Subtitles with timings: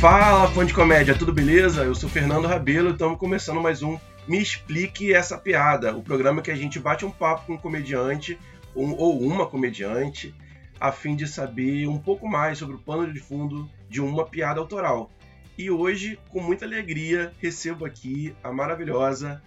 [0.00, 1.84] Fala, fã de comédia, tudo beleza?
[1.84, 6.40] Eu sou Fernando Rabelo e estamos começando mais um Me Explique Essa Piada, o programa
[6.40, 8.38] que a gente bate um papo com um comediante
[8.74, 10.34] um, ou uma comediante
[10.80, 14.58] a fim de saber um pouco mais sobre o pano de fundo de uma piada
[14.58, 15.10] autoral.
[15.58, 19.42] E hoje, com muita alegria, recebo aqui a maravilhosa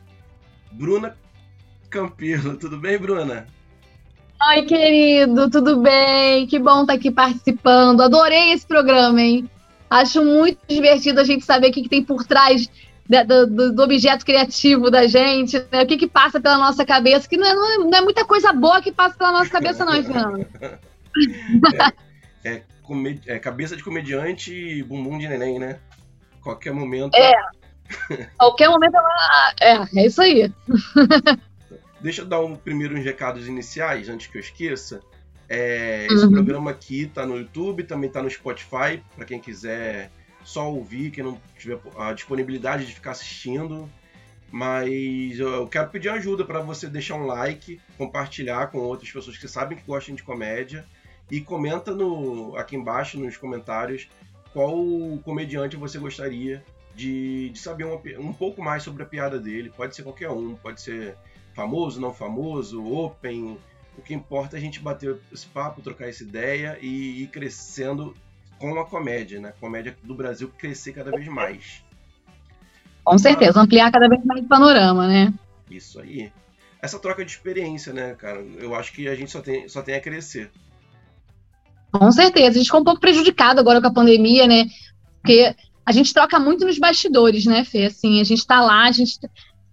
[0.72, 1.18] Bruna
[1.90, 2.58] Campelo.
[2.58, 3.48] Tudo bem, Bruna?
[4.50, 6.46] Oi, querido, tudo bem?
[6.46, 8.02] Que bom estar aqui participando.
[8.02, 9.50] Adorei esse programa, hein?
[9.94, 12.68] Acho muito divertido a gente saber o que, que tem por trás
[13.08, 15.84] do, do, do, objeto criativo da gente, né?
[15.84, 18.52] o que, que passa pela nossa cabeça, que não é, não é, é, muita coisa
[18.52, 20.48] boa que passa pela nossa cabeça, não, Fernando?
[22.44, 22.64] É, é,
[23.28, 25.80] é, cabeça de comediante e bumbum de neném, né?
[26.42, 27.14] Qualquer momento.
[27.14, 27.32] É.
[28.36, 29.54] Qualquer momento ela.
[29.62, 30.52] É, é isso aí.
[32.02, 35.02] Deixa eu dar um, primeiro uns recados iniciais, antes que eu esqueça.
[35.50, 36.32] É, esse uhum.
[36.32, 40.10] programa aqui tá no YouTube, também tá no Spotify, para quem quiser
[40.44, 43.90] só ouvir, quem não tiver a disponibilidade de ficar assistindo.
[44.52, 49.48] Mas eu quero pedir ajuda para você deixar um like, compartilhar com outras pessoas que
[49.48, 50.86] sabem que gostam de comédia
[51.32, 54.08] e comenta no, aqui embaixo nos comentários
[54.54, 54.78] qual
[55.24, 56.64] comediante você gostaria
[56.96, 59.74] de, de saber uma, um pouco mais sobre a piada dele.
[59.76, 61.18] Pode ser qualquer um, pode ser
[61.56, 63.58] famoso, não famoso, open.
[63.98, 68.16] O que importa é a gente bater esse papo, trocar essa ideia e ir crescendo
[68.58, 69.50] com a comédia, né?
[69.50, 71.84] A comédia do Brasil crescer cada vez mais.
[73.04, 75.34] Com certeza, ampliar cada vez mais o panorama, né?
[75.70, 76.32] Isso aí.
[76.82, 78.42] Essa troca de experiência, né, cara?
[78.60, 80.52] Eu acho que a gente só tem, só tem a crescer.
[81.92, 82.50] Com certeza.
[82.50, 84.66] A gente ficou um pouco prejudicado agora com a pandemia, né?
[85.22, 85.56] Porque
[85.86, 87.86] a gente troca muito nos bastidores, né, Fê?
[87.86, 89.20] Assim, a gente tá lá, a gente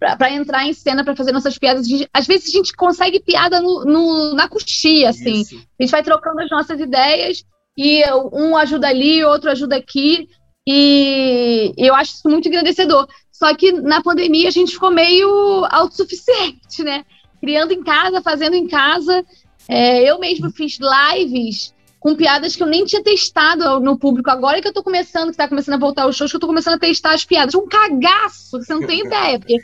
[0.01, 1.87] para entrar em cena, para fazer nossas piadas.
[1.87, 5.41] Gente, às vezes a gente consegue piada no, no, na coxia, assim.
[5.41, 5.55] Isso.
[5.79, 7.45] A gente vai trocando as nossas ideias
[7.77, 8.03] e
[8.33, 10.27] um ajuda ali, outro ajuda aqui.
[10.67, 13.07] E eu acho isso muito engrandecedor.
[13.31, 17.05] Só que na pandemia a gente ficou meio autossuficiente, né?
[17.39, 19.23] Criando em casa, fazendo em casa.
[19.67, 24.31] É, eu mesmo fiz lives com piadas que eu nem tinha testado no público.
[24.31, 26.47] Agora que eu tô começando, que tá começando a voltar os shows, que eu tô
[26.47, 27.53] começando a testar as piadas.
[27.53, 29.39] Um cagaço, que você não tem ideia.
[29.39, 29.61] Porque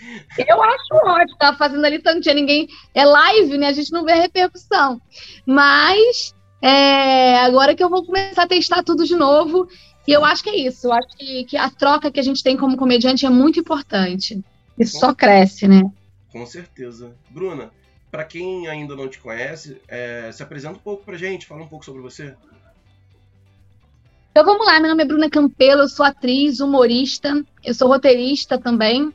[0.47, 2.69] eu acho ótimo, tá fazendo ali tanto, tinha ninguém.
[2.93, 3.69] É live, né?
[3.69, 5.01] A gente não vê a repercussão.
[5.47, 9.67] Mas é, agora que eu vou começar a testar tudo de novo.
[10.07, 10.85] E eu acho que é isso.
[10.85, 14.39] Eu acho que, que a troca que a gente tem como comediante é muito importante.
[14.77, 15.81] E só cresce, né?
[16.31, 17.15] Com certeza.
[17.31, 17.71] Bruna,
[18.11, 21.67] para quem ainda não te conhece, é, se apresenta um pouco pra gente, fala um
[21.67, 22.33] pouco sobre você.
[24.31, 28.57] Então vamos lá, meu nome é Bruna Campelo, eu sou atriz, humorista, eu sou roteirista
[28.57, 29.11] também.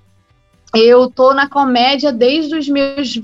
[0.74, 3.20] Eu tô na comédia desde os meus.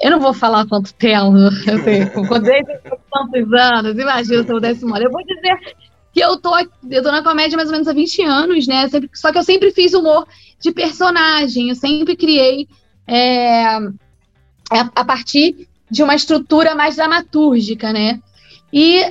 [0.00, 2.10] Eu não vou falar quanto tempo, eu tenho,
[2.42, 5.04] desde quantos anos, imagina se eu pudesse morar.
[5.04, 5.76] Eu vou dizer
[6.12, 8.88] que eu tô, eu tô na comédia mais ou menos há 20 anos, né?
[8.88, 10.26] Sempre, só que eu sempre fiz humor
[10.60, 12.66] de personagem, eu sempre criei
[13.06, 13.78] é
[14.70, 18.20] a partir de uma estrutura mais dramatúrgica, né?
[18.72, 19.04] E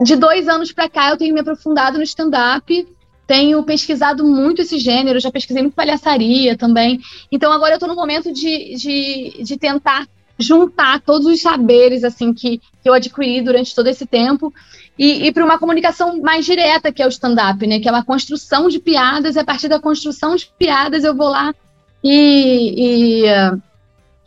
[0.00, 2.86] de dois anos para cá eu tenho me aprofundado no stand-up,
[3.26, 7.00] tenho pesquisado muito esse gênero, já pesquisei muito palhaçaria também.
[7.30, 10.08] Então agora eu estou no momento de, de, de tentar
[10.38, 14.52] juntar todos os saberes assim que, que eu adquiri durante todo esse tempo
[14.98, 17.78] e, e para uma comunicação mais direta que é o stand-up, né?
[17.78, 21.28] Que é uma construção de piadas e a partir da construção de piadas eu vou
[21.28, 21.54] lá
[22.02, 23.60] e, e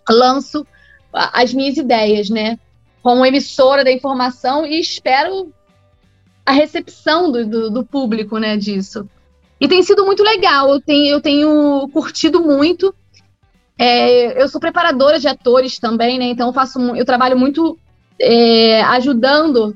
[0.10, 0.66] lanço
[1.14, 2.58] as minhas ideias, né?
[3.02, 5.54] Como emissora da informação e espero
[6.46, 9.08] a recepção do, do, do, público, né, disso.
[9.60, 12.94] E tem sido muito legal, eu tenho, eu tenho curtido muito.
[13.78, 16.26] É, eu sou preparadora de atores também, né?
[16.26, 17.78] Então eu faço, eu trabalho muito
[18.20, 19.76] é, ajudando,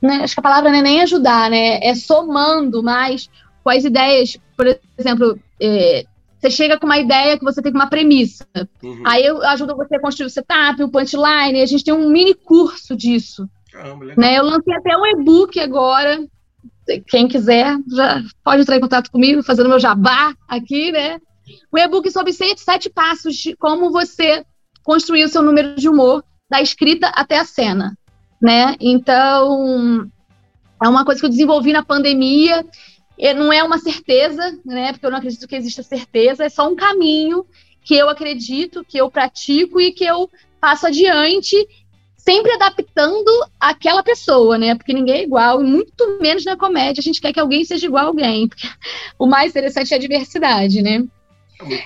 [0.00, 0.20] né?
[0.22, 1.78] Acho que a palavra não é nem ajudar, né?
[1.82, 3.30] É somando mais
[3.62, 4.36] com as ideias.
[4.56, 6.04] Por exemplo, é,
[6.44, 8.46] você chega com uma ideia que você tem uma premissa.
[8.82, 9.02] Uhum.
[9.06, 12.34] Aí eu ajudo você a construir o setup, o punchline, a gente tem um mini
[12.34, 13.48] curso disso.
[13.72, 14.38] Caramba, né?
[14.38, 16.22] Eu lancei até um e-book agora.
[17.08, 21.18] Quem quiser, já pode entrar em contato comigo, fazendo meu jabá aqui, né?
[21.72, 24.44] Um e-book sobre sete, sete passos de como você
[24.82, 27.96] construir o seu número de humor, da escrita até a cena,
[28.40, 28.76] né?
[28.78, 30.10] Então,
[30.82, 32.66] é uma coisa que eu desenvolvi na pandemia
[33.34, 34.92] não é uma certeza, né?
[34.92, 37.46] Porque eu não acredito que exista certeza, é só um caminho
[37.82, 40.28] que eu acredito, que eu pratico e que eu
[40.60, 41.56] passo adiante,
[42.16, 43.30] sempre adaptando
[43.60, 44.74] aquela pessoa, né?
[44.74, 47.86] Porque ninguém é igual, e muito menos na comédia a gente quer que alguém seja
[47.86, 48.48] igual a alguém.
[48.48, 48.66] Porque
[49.18, 51.04] o mais interessante é a diversidade, né?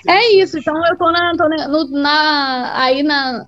[0.07, 3.45] É, é isso, então eu tô, na, tô na, no, na, aí na,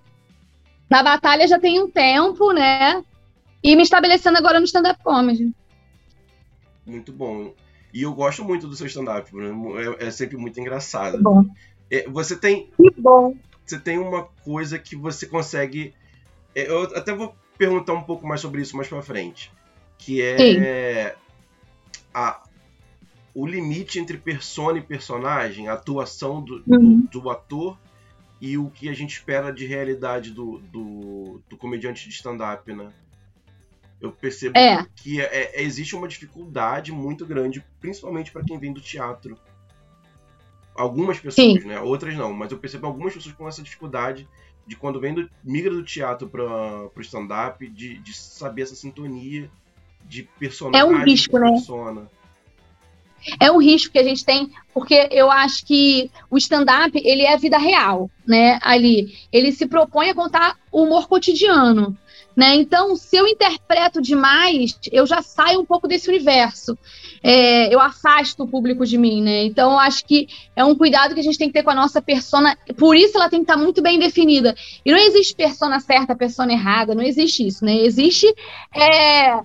[0.90, 3.02] na batalha já tem um tempo, né?
[3.64, 5.54] E me estabelecendo agora no stand-up comedy.
[6.86, 7.54] Muito bom.
[7.94, 9.30] E eu gosto muito do seu stand-up,
[10.00, 11.18] é, é, sempre muito engraçado.
[11.18, 11.46] Que bom.
[11.90, 12.70] É, você tem.
[12.78, 13.36] Que bom.
[13.66, 15.94] Você tem uma coisa que você consegue.
[16.56, 19.52] É, eu até vou perguntar um pouco mais sobre isso mais pra frente.
[19.98, 21.16] Que é.
[22.14, 22.44] A,
[23.34, 27.02] o limite entre persona e personagem, a atuação do, uhum.
[27.12, 27.78] do, do, ator
[28.42, 32.92] e o que a gente espera de realidade do, do, do comediante de stand-up, né?
[34.02, 34.86] Eu percebo é.
[34.96, 39.38] que é, é, existe uma dificuldade muito grande, principalmente para quem vem do teatro.
[40.76, 41.68] Algumas pessoas, Sim.
[41.68, 41.80] né?
[41.80, 44.28] Outras não, mas eu percebo algumas pessoas com essa dificuldade
[44.66, 49.50] de quando vem do, migra do teatro para o stand-up, de, de saber essa sintonia
[50.06, 50.82] de personagem.
[50.82, 51.52] É um risco, né?
[51.52, 52.10] Persona.
[53.40, 57.34] É um risco que a gente tem, porque eu acho que o stand-up, ele é
[57.34, 58.58] a vida real, né?
[58.64, 61.96] Ali, ele se propõe a contar o humor cotidiano.
[62.36, 62.56] Né?
[62.56, 66.78] Então, se eu interpreto demais, eu já saio um pouco desse universo.
[67.24, 69.44] É, eu afasto o público de mim, né?
[69.44, 72.02] Então, acho que é um cuidado que a gente tem que ter com a nossa
[72.02, 72.58] persona.
[72.78, 74.56] Por isso, ela tem que estar muito bem definida.
[74.84, 77.76] E não existe persona certa, persona errada, não existe isso, né?
[77.76, 78.34] Existe
[78.74, 79.40] é,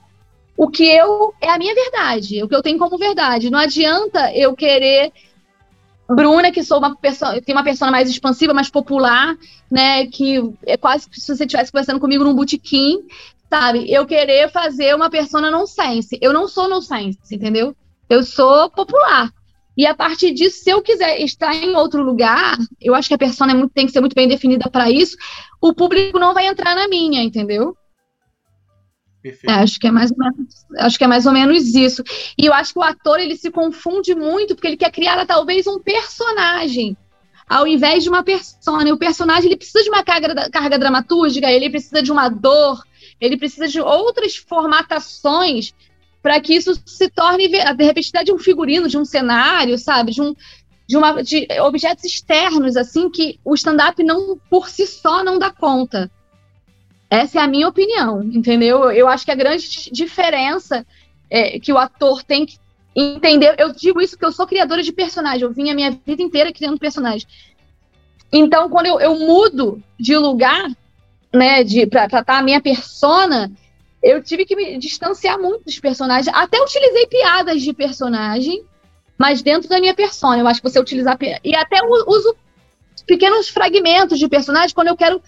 [0.56, 3.50] o que eu é a minha verdade, o que eu tenho como verdade.
[3.50, 5.12] Não adianta eu querer
[6.08, 9.36] Bruna, que sou uma pessoa, tem uma pessoa mais expansiva, mais popular,
[9.70, 10.06] né?
[10.06, 13.02] Que é quase se você estivesse conversando comigo num botequim,
[13.50, 13.92] sabe?
[13.92, 16.18] Eu querer fazer uma persona nonsense.
[16.20, 17.74] Eu não sou nonsense, entendeu?
[18.08, 19.30] Eu sou popular.
[19.76, 23.18] E a partir disso, se eu quiser estar em outro lugar, eu acho que a
[23.18, 25.16] persona é muito, tem que ser muito bem definida para isso.
[25.60, 27.76] O público não vai entrar na minha, entendeu?
[29.26, 29.50] Perfeito.
[29.50, 32.05] É, acho que é mais ou menos, acho que é mais ou menos isso.
[32.38, 35.67] E eu acho que o ator ele se confunde muito porque ele quer criar talvez
[35.67, 36.96] um personagem
[37.49, 38.88] ao invés de uma persona.
[38.88, 42.81] E o personagem ele precisa de uma carga, carga dramatúrgica, ele precisa de uma dor,
[43.20, 45.75] ele precisa de outras formatações
[46.23, 50.23] para que isso se torne de repente de um figurino, de um cenário, sabe, de
[50.23, 50.34] um
[50.88, 55.50] de, uma, de objetos externos assim que o stand-up não por si só não dá
[55.50, 56.08] conta.
[57.08, 58.90] Essa é a minha opinião, entendeu?
[58.90, 60.84] Eu acho que a grande diferença
[61.30, 62.58] é, que o ator tem que
[62.94, 63.54] entender.
[63.58, 66.52] Eu digo isso porque eu sou criadora de personagem, eu vim a minha vida inteira
[66.52, 67.26] criando personagem.
[68.32, 70.68] Então, quando eu, eu mudo de lugar,
[71.32, 73.52] né, de para tratar a minha persona,
[74.02, 76.34] eu tive que me distanciar muito dos personagens.
[76.34, 78.64] Até utilizei piadas de personagem,
[79.16, 80.38] mas dentro da minha persona.
[80.38, 81.16] Eu acho que você utilizar.
[81.44, 82.34] E até uso
[83.06, 85.22] pequenos fragmentos de personagem quando eu quero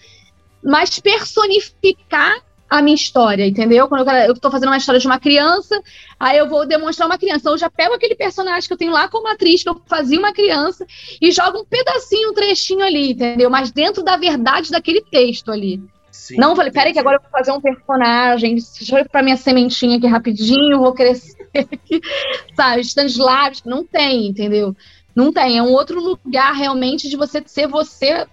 [0.63, 3.87] mas personificar a minha história, entendeu?
[3.87, 5.81] Quando eu estou fazendo uma história de uma criança,
[6.19, 7.39] aí eu vou demonstrar uma criança.
[7.39, 10.19] Então, eu já pego aquele personagem que eu tenho lá como atriz, que eu fazia
[10.19, 10.85] uma criança,
[11.19, 13.49] e jogo um pedacinho, um trechinho ali, entendeu?
[13.49, 15.81] Mas dentro da verdade daquele texto ali.
[16.11, 19.37] Sim, não falei, peraí, que agora eu vou fazer um personagem, deixa eu para minha
[19.37, 22.01] sementinha aqui rapidinho, vou crescer aqui,
[22.55, 22.81] sabe?
[22.81, 24.75] Stanislavski, não tem, entendeu?
[25.15, 25.57] Não tem.
[25.57, 28.27] É um outro lugar realmente de você ser você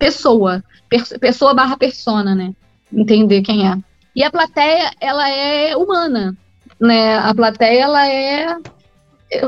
[0.00, 0.64] pessoa,
[1.20, 2.54] pessoa barra persona, né?
[2.92, 3.76] Entender quem é.
[4.16, 6.36] E a plateia, ela é humana,
[6.80, 7.18] né?
[7.18, 8.56] A plateia, ela é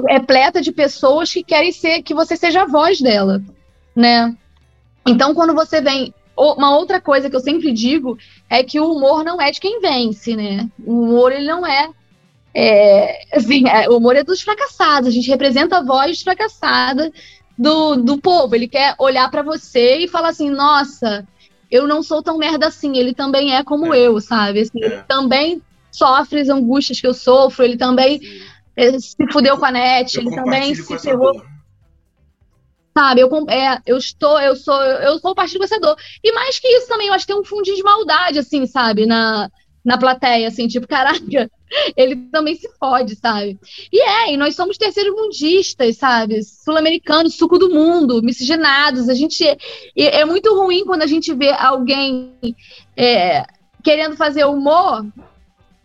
[0.09, 3.43] é pleta de pessoas que querem ser que você seja a voz dela,
[3.97, 4.33] né?
[5.05, 8.17] Então, quando você vem uma outra coisa que eu sempre digo
[8.49, 10.69] é que o humor não é de quem vence, né?
[10.85, 11.91] O humor ele não é,
[12.55, 15.09] é assim, é, o humor é dos fracassados.
[15.09, 17.11] A gente representa a voz fracassada
[17.59, 18.55] do, do povo.
[18.55, 21.27] Ele quer olhar para você e falar assim: nossa,
[21.71, 22.97] eu não sou tão merda assim.
[22.97, 23.99] Ele também é como é.
[23.99, 24.61] eu, sabe?
[24.61, 24.87] Assim, é.
[24.87, 27.65] Ele também sofre as angústias que eu sofro.
[27.65, 28.21] Ele também
[28.77, 30.17] eh, se fudeu com a net.
[30.17, 31.43] Eu ele também se ferrou.
[32.97, 35.97] Sabe, eu, é, eu estou, eu sou, eu sou compartilho com essa dor.
[36.23, 39.07] E mais que isso também, eu acho que tem um fundinho de maldade, assim, sabe,
[39.07, 39.51] na,
[39.85, 41.51] na plateia, assim, tipo, caraca,
[41.97, 43.59] ele também se fode, sabe?
[43.93, 46.43] E é, e nós somos terceiros mundistas, sabe?
[46.43, 49.09] Sul-americanos, suco do mundo, miscigenados.
[49.09, 49.59] A gente é,
[49.97, 52.33] é, muito ruim quando a gente vê alguém
[52.97, 53.45] é,
[53.83, 55.05] querendo fazer humor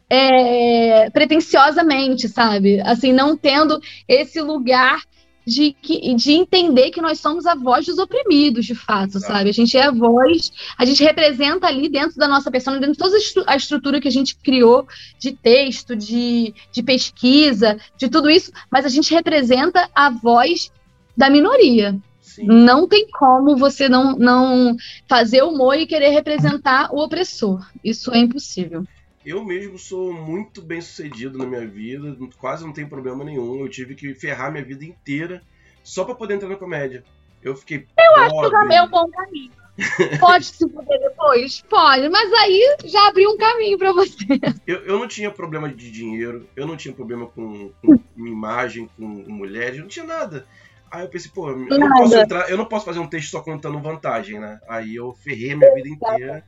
[0.09, 2.79] é, pretensiosamente, sabe?
[2.81, 5.01] Assim, não tendo esse lugar
[5.47, 9.49] de, que, de entender que nós somos a voz dos oprimidos, de fato, sabe?
[9.49, 12.99] A gente é a voz, a gente representa ali dentro da nossa pessoa, dentro de
[12.99, 13.15] toda
[13.47, 14.85] a estrutura que a gente criou
[15.17, 20.69] de texto, de, de pesquisa, de tudo isso, mas a gente representa a voz
[21.15, 21.97] da minoria.
[22.19, 22.45] Sim.
[22.45, 24.75] Não tem como você não, não
[25.07, 27.65] fazer humor e querer representar o opressor.
[27.81, 28.85] Isso é impossível.
[29.27, 33.59] Eu mesmo sou muito bem sucedido na minha vida, quase não tem problema nenhum.
[33.59, 35.41] Eu tive que ferrar minha vida inteira
[35.83, 37.03] só para poder entrar na comédia.
[37.43, 37.79] Eu fiquei.
[37.79, 38.21] Eu pobre.
[38.23, 39.51] acho que já é um bom caminho.
[40.21, 41.61] Pode se fuder depois?
[41.69, 44.25] Pode, mas aí já abriu um caminho para você.
[44.65, 49.05] Eu, eu não tinha problema de dinheiro, eu não tinha problema com, com imagem, com
[49.05, 50.47] mulheres, não tinha nada.
[50.89, 53.41] Aí eu pensei, pô, eu não, posso entrar, eu não posso fazer um texto só
[53.41, 54.61] contando vantagem, né?
[54.69, 56.45] Aí eu ferrei minha vida inteira.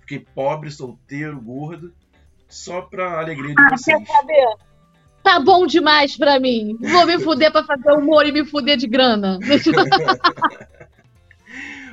[0.00, 1.94] Fiquei pobre, solteiro, gordo,
[2.50, 3.98] só pra alegria de ah, vocês.
[3.98, 4.56] Quer saber?
[5.22, 6.76] Tá bom demais pra mim.
[6.80, 9.38] Vou me fuder pra fazer humor e me fuder de grana.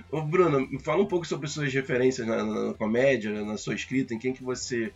[0.10, 3.76] Ô, Bruno, me fala um pouco sobre suas referências na, na, na comédia, na sua
[3.76, 4.94] escrita, em quem que você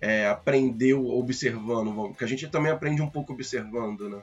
[0.00, 4.20] é, aprendeu observando, porque a gente também aprende um pouco observando, né?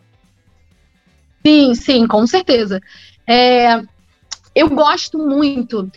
[1.45, 2.79] Sim, sim, com certeza.
[3.27, 3.81] É,
[4.55, 5.91] eu gosto muito.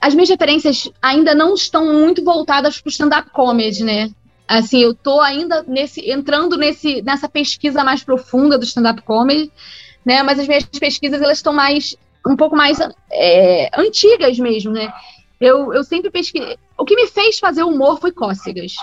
[0.00, 4.10] As minhas referências ainda não estão muito voltadas para o stand-up comedy, né?
[4.46, 9.50] Assim, eu tô ainda nesse, entrando nesse, nessa pesquisa mais profunda do stand-up comedy,
[10.04, 10.22] né?
[10.22, 11.96] Mas as minhas pesquisas elas estão mais
[12.26, 12.78] um pouco mais
[13.10, 14.92] é, antigas mesmo, né?
[15.40, 16.56] Eu, eu sempre pesquisei.
[16.78, 18.74] O que me fez fazer humor foi cócegas.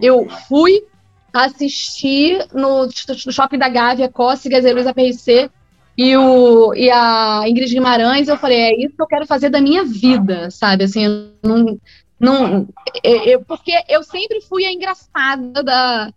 [0.00, 0.84] Eu fui
[1.32, 5.50] assistir no, no Shopping da Gávea, Cócegas, a Luísa PRC
[5.96, 8.28] e, o, e a Ingrid Guimarães.
[8.28, 10.84] Eu falei, é isso que eu quero fazer da minha vida, sabe?
[10.84, 11.78] Assim, eu não.
[12.18, 12.68] não
[13.02, 16.12] eu, porque eu sempre fui a engraçada da,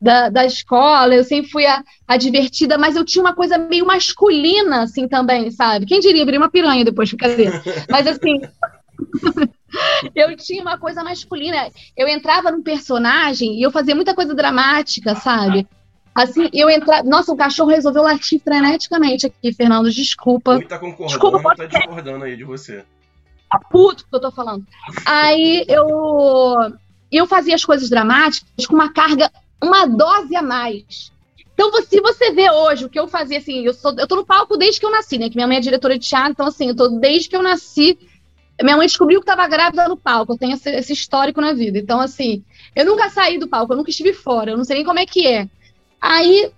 [0.00, 3.84] da, da escola, eu sempre fui a, a, divertida, mas eu tinha uma coisa meio
[3.84, 5.86] masculina, assim, também, sabe?
[5.86, 7.62] Quem diria abrir uma piranha depois, brincadeira.
[7.90, 8.40] Mas, assim,
[10.14, 11.68] eu tinha uma coisa masculina.
[11.96, 15.66] Eu entrava num personagem e eu fazia muita coisa dramática, sabe?
[16.18, 17.04] Assim, eu entrava.
[17.04, 20.56] Nossa, o cachorro resolveu latir freneticamente aqui, Fernando, desculpa.
[20.56, 22.84] Ele tá concordando, desculpa, tá discordando aí de você.
[23.48, 24.66] Tá puto que eu tô falando.
[25.06, 26.56] Aí eu
[27.10, 29.30] eu fazia as coisas dramáticas com uma carga
[29.62, 31.12] uma dose a mais.
[31.54, 34.26] Então, se você vê hoje o que eu fazia, assim, eu, sou, eu tô no
[34.26, 35.28] palco desde que eu nasci, né?
[35.28, 37.96] Que minha mãe é diretora de teatro, então, assim, eu tô desde que eu nasci.
[38.60, 41.78] Minha mãe descobriu que estava grávida no palco, eu tenho esse, esse, histórico na vida.
[41.78, 42.44] Então, assim,
[42.74, 45.06] eu nunca saí do palco, eu nunca estive fora, eu não sei nem como é
[45.06, 45.48] que é.
[46.00, 46.50] Aí,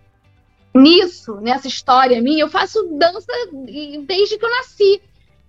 [0.75, 3.33] nisso, nessa história minha, eu faço dança
[4.07, 5.03] desde que eu nasci,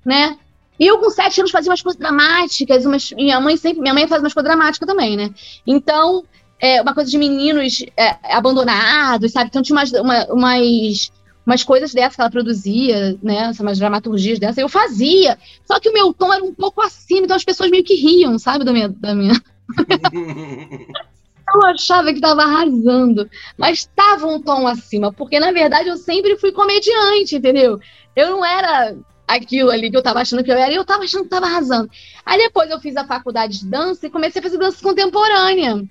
[0.05, 0.38] né?
[0.79, 4.07] E eu, com sete anos, fazia umas coisas dramáticas, umas, minha mãe sempre, minha mãe
[4.07, 5.29] faz umas coisas dramáticas também, né?
[5.65, 6.24] Então,
[6.60, 9.48] é, uma coisa de meninos é, abandonados, sabe?
[9.50, 11.12] Então tinha umas, uma, umas,
[11.45, 13.51] umas coisas dessas que ela produzia, né?
[13.60, 15.38] Umas dramaturgias dessas, eu fazia.
[15.65, 18.39] Só que o meu tom era um pouco acima, então as pessoas meio que riam,
[18.39, 18.63] sabe?
[18.63, 18.89] Da minha.
[18.89, 19.33] Da minha...
[21.55, 26.38] eu achava que estava arrasando, mas estava um tom acima, porque na verdade eu sempre
[26.38, 27.79] fui comediante, entendeu?
[28.15, 28.96] Eu não era
[29.27, 31.46] aquilo ali que eu estava achando que eu era, e eu estava achando que estava
[31.46, 31.89] arrasando.
[32.25, 35.84] Aí depois eu fiz a faculdade de dança e comecei a fazer dança contemporânea.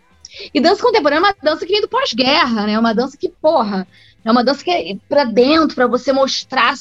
[0.54, 2.72] E dança contemporânea é uma dança que vem do pós-guerra, né?
[2.72, 3.86] É uma dança que, porra,
[4.24, 6.74] é uma dança que é para dentro, para você mostrar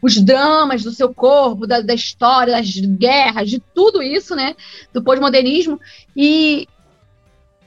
[0.00, 4.56] os dramas do seu corpo, da, da, história, das guerras, de tudo isso, né?
[4.92, 5.78] Do pós-modernismo.
[6.16, 6.66] E,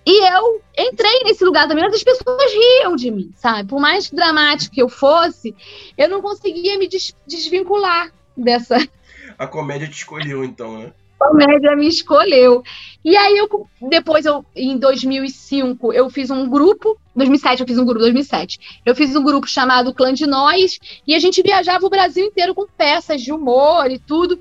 [0.05, 3.67] e eu entrei nesse lugar também, mas as pessoas riam de mim, sabe?
[3.67, 5.55] Por mais dramático que eu fosse,
[5.97, 8.77] eu não conseguia me des desvincular dessa.
[9.38, 10.93] A comédia te escolheu, então, né?
[11.17, 12.63] comédia me escolheu.
[13.03, 17.85] E aí eu depois eu em 2005 eu fiz um grupo, 2007 eu fiz um
[17.85, 18.81] grupo, 2007.
[18.85, 22.53] Eu fiz um grupo chamado Clã de Nós e a gente viajava o Brasil inteiro
[22.53, 24.38] com peças de humor e tudo.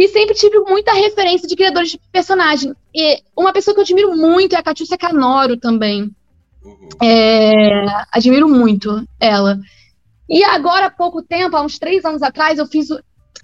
[0.00, 2.72] E sempre tive muita referência de criadores de personagem.
[2.94, 6.10] E uma pessoa que eu admiro muito é a Catiúcia Canoro também.
[6.64, 6.88] Uhum.
[7.02, 9.60] É, admiro muito ela.
[10.26, 12.88] E agora, há pouco tempo, há uns três anos atrás, eu fiz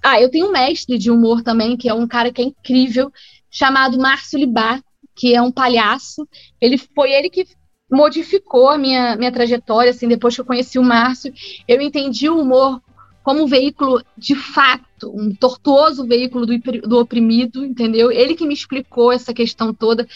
[0.01, 3.11] ah, eu tenho um mestre de humor também, que é um cara que é incrível,
[3.51, 4.81] chamado Márcio Libar,
[5.15, 6.27] que é um palhaço.
[6.59, 7.45] Ele foi ele que
[7.91, 11.31] modificou a minha, minha trajetória, assim, depois que eu conheci o Márcio,
[11.67, 12.81] eu entendi o humor
[13.27, 16.57] como um veículo de fato, um tortuoso veículo do,
[16.87, 18.09] do oprimido, entendeu?
[18.09, 20.07] Ele que me explicou essa questão toda.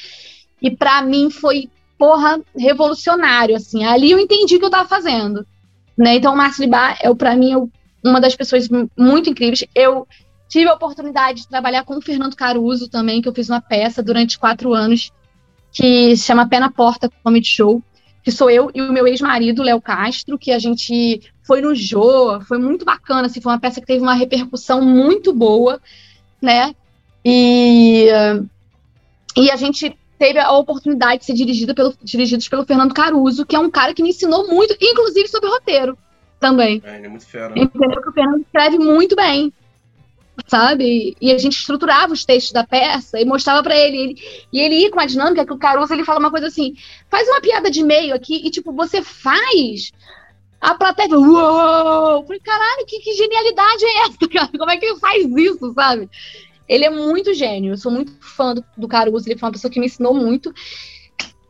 [0.62, 3.84] E para mim foi, porra, revolucionário, assim.
[3.84, 5.46] Ali eu entendi o que eu estava fazendo.
[5.98, 6.16] Né?
[6.16, 9.66] Então, o Márcio Libar, é, para mim, é uma das pessoas muito incríveis.
[9.76, 10.08] Eu
[10.48, 14.02] tive a oportunidade de trabalhar com o Fernando Caruso também, que eu fiz uma peça
[14.02, 15.12] durante quatro anos,
[15.74, 17.84] que se chama Pé na Porta Comedy Show,
[18.24, 22.40] que sou eu e o meu ex-marido, Léo Castro, que a gente foi no Jô,
[22.42, 25.82] foi muito bacana, assim, foi uma peça que teve uma repercussão muito boa,
[26.42, 26.76] né?
[27.26, 28.08] E,
[29.36, 33.56] e a gente teve a oportunidade de ser dirigida pelo, dirigidos pelo Fernando Caruso, que
[33.56, 35.98] é um cara que me ensinou muito, inclusive sobre roteiro
[36.40, 36.82] também.
[36.86, 37.54] É, ele é muito fera.
[37.56, 39.52] Entendeu que o Fernando escreve muito bem,
[40.48, 41.16] sabe?
[41.20, 44.22] E a gente estruturava os textos da peça e mostrava para ele, ele,
[44.52, 46.76] E ele ia com a dinâmica que o Caruso ele fala uma coisa assim:
[47.10, 49.92] faz uma piada de meio aqui e, tipo, você faz
[50.60, 52.24] A plateia uou!
[52.26, 54.50] falei, caralho, que, que genialidade é essa, cara?
[54.58, 56.10] Como é que ele faz isso, sabe?
[56.68, 59.70] Ele é muito gênio, eu sou muito fã do, do Caruso, ele foi uma pessoa
[59.70, 60.54] que me ensinou muito.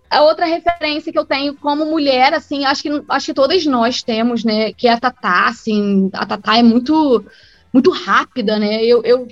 [0.09, 4.03] A outra referência que eu tenho como mulher, assim, acho que, acho que todas nós
[4.03, 7.23] temos, né, que é a Tatá, assim, a Tatá é muito,
[7.73, 9.27] muito rápida, né, eu, eu,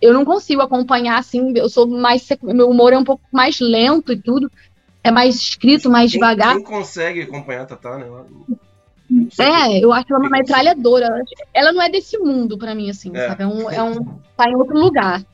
[0.00, 4.12] eu não consigo acompanhar, assim, eu sou mais, meu humor é um pouco mais lento
[4.12, 4.50] e tudo,
[5.02, 6.54] é mais escrito, mais quem, devagar.
[6.54, 8.06] Quem consegue acompanhar a Tatá, né?
[9.40, 11.08] É, eu acho ela uma metralhadora.
[11.52, 13.28] Ela não é desse mundo para mim, assim, é.
[13.28, 13.42] sabe?
[13.42, 14.04] É um, é um.
[14.36, 15.24] Tá em outro lugar.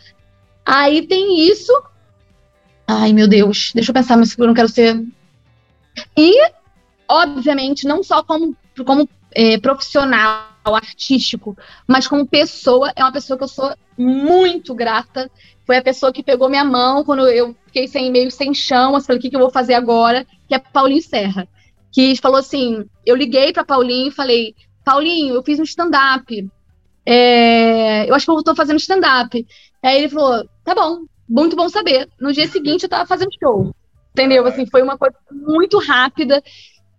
[0.64, 1.72] Aí tem isso.
[2.86, 3.72] Ai, meu Deus.
[3.74, 5.04] Deixa eu pensar, mas eu não quero ser.
[6.16, 6.50] E,
[7.08, 11.56] obviamente, não só como, como é, profissional, artístico,
[11.86, 15.30] mas como pessoa, é uma pessoa que eu sou muito grata.
[15.64, 19.06] Foi a pessoa que pegou minha mão quando eu fiquei sem, meio sem chão, assim,
[19.06, 20.26] falei, o que, que eu vou fazer agora?
[20.48, 21.48] Que é Paulinho Serra
[21.96, 24.54] que falou assim: eu liguei para Paulinho e falei,
[24.84, 26.46] Paulinho, eu fiz um stand-up.
[27.06, 29.46] É, eu acho que eu estou fazendo stand-up.
[29.82, 32.06] Aí ele falou: tá bom, muito bom saber.
[32.20, 33.74] No dia seguinte eu estava fazendo show.
[34.12, 34.46] Entendeu?
[34.46, 36.42] Assim, foi uma coisa muito rápida.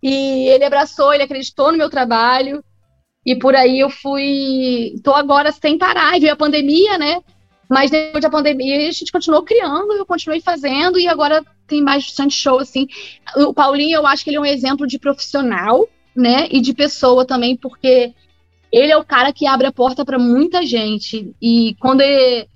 [0.02, 2.64] E ele abraçou, ele acreditou no meu trabalho.
[3.28, 4.96] E por aí eu fui.
[5.04, 6.16] Tô agora sem parar.
[6.16, 7.22] E veio a pandemia, né?
[7.70, 12.34] Mas depois da pandemia a gente continuou criando, eu continuei fazendo e agora tem bastante
[12.34, 12.88] show assim.
[13.36, 16.48] O Paulinho, eu acho que ele é um exemplo de profissional, né?
[16.50, 18.14] E de pessoa também, porque
[18.72, 21.36] ele é o cara que abre a porta para muita gente.
[21.42, 22.48] E quando ele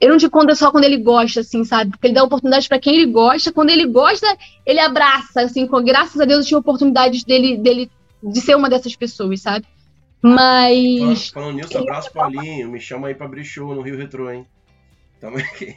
[0.00, 1.92] eu não digo quando é só quando ele gosta, assim, sabe?
[1.92, 3.52] Porque ele dá oportunidade para quem ele gosta.
[3.52, 4.26] Quando ele gosta,
[4.66, 5.64] ele abraça, assim.
[5.68, 7.88] Com, graças a Deus, eu tive oportunidade dele, dele
[8.22, 9.66] de ser uma dessas pessoas, sabe?
[10.22, 11.30] Mas.
[11.30, 12.70] Falando nisso, abraço, Paulinho.
[12.70, 14.46] Me chama aí pra abrir show no Rio Retro, hein?
[15.20, 15.76] Tamo aqui.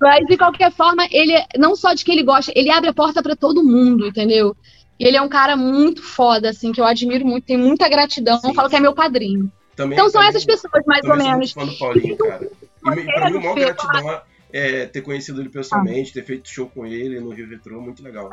[0.00, 3.22] Mas, de qualquer forma, ele, não só de que ele gosta, ele abre a porta
[3.22, 4.56] para todo mundo, entendeu?
[4.98, 8.40] Ele é um cara muito foda, assim, que eu admiro muito, tenho muita gratidão.
[8.40, 8.54] Sim.
[8.54, 9.50] Falo que é meu padrinho.
[9.74, 11.52] Também, então, são também, essas pessoas, mais ou menos.
[11.52, 12.44] Fã do Paulinho, cara.
[12.44, 14.20] E pra mim, a maior gratidão
[14.52, 18.28] é ter conhecido ele pessoalmente, ter feito show com ele no Rio Retro, muito legal.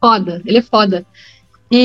[0.00, 1.04] Foda, ele é foda.
[1.70, 1.78] E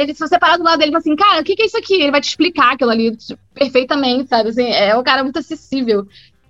[0.00, 1.76] ele, se você parar do lado dele e assim, cara, o que, que é isso
[1.76, 1.94] aqui?
[1.94, 3.16] Ele vai te explicar aquilo ali
[3.54, 4.48] perfeitamente, sabe?
[4.48, 6.06] Assim, é um cara muito acessível.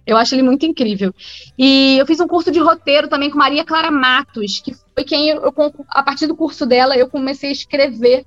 [0.06, 1.14] Eu acho ele muito incrível.
[1.58, 5.28] E eu fiz um curso de roteiro também com Maria Clara Matos, que foi quem
[5.28, 5.52] eu
[5.88, 8.24] a partir do curso dela, eu comecei a escrever.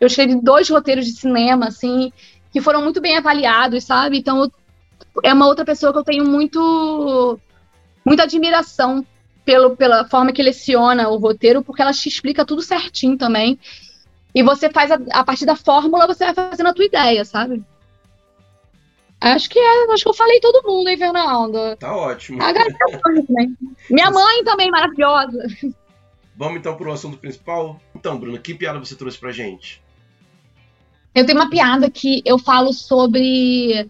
[0.00, 2.12] Eu escrevi dois roteiros de cinema, assim,
[2.52, 4.18] que foram muito bem avaliados, sabe?
[4.18, 4.52] Então, eu,
[5.24, 7.38] é uma outra pessoa que eu tenho muito,
[8.04, 9.04] muita admiração
[9.44, 13.58] pelo, pela forma que leciona o roteiro, porque ela te explica tudo certinho também.
[14.36, 17.64] E você faz a, a partir da fórmula, você vai fazendo a tua ideia, sabe?
[19.18, 21.74] Acho que é, acho que eu falei todo mundo, hein, Fernando?
[21.76, 22.42] Tá ótimo.
[22.42, 23.56] Agradeço também.
[23.88, 25.38] Minha mãe também, maravilhosa.
[26.36, 27.80] Vamos então pro assunto principal?
[27.94, 29.82] Então, Bruno, que piada você trouxe pra gente?
[31.14, 33.88] Eu tenho uma piada que eu falo sobre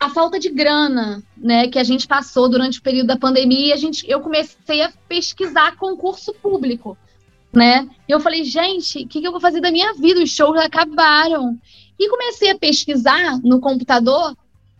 [0.00, 3.72] a falta de grana, né, que a gente passou durante o período da pandemia, e
[3.72, 6.98] a gente, eu comecei a pesquisar concurso público
[7.52, 7.88] né?
[8.08, 10.22] E eu falei, gente, o que, que, eu vou fazer da minha vida?
[10.22, 11.58] Os shows acabaram.
[11.98, 14.34] E comecei a pesquisar no computador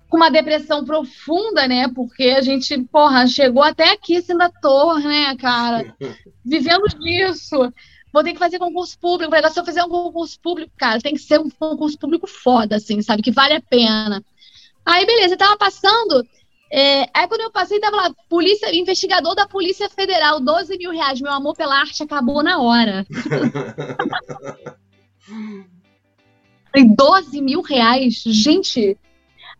[0.08, 1.88] com uma depressão profunda, né?
[1.88, 5.94] Porque a gente, porra, chegou até aqui sendo ator, né, cara?
[6.44, 7.72] Vivendo disso.
[8.12, 9.32] Vou ter que fazer concurso público.
[9.50, 13.00] Se eu fizer um concurso público, cara, tem que ser um concurso público foda, assim,
[13.00, 13.22] sabe?
[13.22, 14.22] Que vale a pena.
[14.84, 16.26] Aí, beleza, eu tava passando
[16.74, 21.20] é, aí quando eu passei, tava lá, polícia, investigador da Polícia Federal, 12 mil reais.
[21.20, 23.04] Meu amor pela arte acabou na hora.
[26.72, 28.22] Falei, 12 mil reais?
[28.24, 28.96] Gente.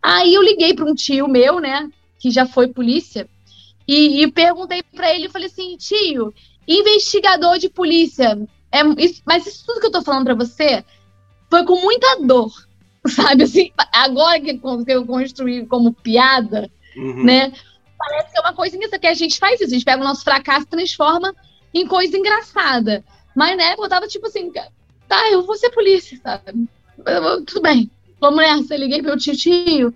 [0.01, 3.29] Aí eu liguei para um tio meu, né, que já foi polícia,
[3.87, 6.33] e, e perguntei para ele, falei assim, tio,
[6.67, 8.37] investigador de polícia,
[8.71, 10.83] é, isso, mas isso tudo que eu tô falando para você
[11.49, 12.51] foi com muita dor,
[13.07, 13.43] sabe?
[13.43, 17.23] Assim, agora que eu construí como piada, uhum.
[17.23, 17.51] né?
[17.97, 20.23] Parece que é uma coisa que a gente faz isso, a gente pega o nosso
[20.23, 21.33] fracasso e transforma
[21.73, 23.03] em coisa engraçada.
[23.35, 24.51] Mas na época eu tava tipo assim,
[25.07, 26.67] tá, eu vou ser polícia, sabe?
[27.05, 28.75] Eu, tudo bem, vamos nessa.
[28.75, 29.93] Eu liguei pro meu tio, tio,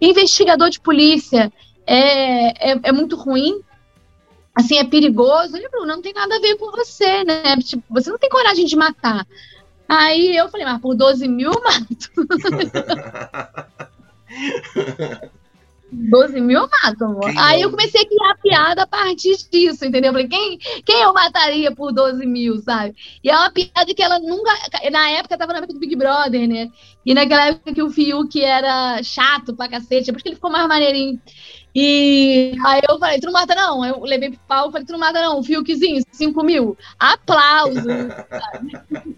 [0.00, 1.52] investigador de polícia
[1.86, 3.60] é, é, é muito ruim,
[4.54, 5.56] assim, é perigoso.
[5.56, 7.56] Ele falou, não tem nada a ver com você, né?
[7.58, 9.26] Tipo, você não tem coragem de matar.
[9.88, 12.10] Aí eu falei, mas por 12 mil eu mato.
[15.92, 17.30] 12 mil eu mato, amor.
[17.30, 17.64] Quem Aí não?
[17.64, 20.10] eu comecei a criar piada a partir disso, entendeu?
[20.10, 22.94] Eu falei, quem, quem eu mataria por 12 mil, sabe?
[23.22, 24.52] E é uma piada que ela nunca.
[24.90, 26.70] Na época, tava na época do Big Brother, né?
[27.04, 30.68] E naquela época que o Fiuk era chato pra cacete, depois que ele ficou mais
[30.68, 31.20] maneirinho.
[31.74, 33.84] E aí eu falei, tu não mata não?
[33.84, 35.38] Eu levei pro pau, falei, tu não mata não?
[35.38, 36.76] O Fiukzinho, 5 mil.
[36.98, 39.16] Aplausos, sabe?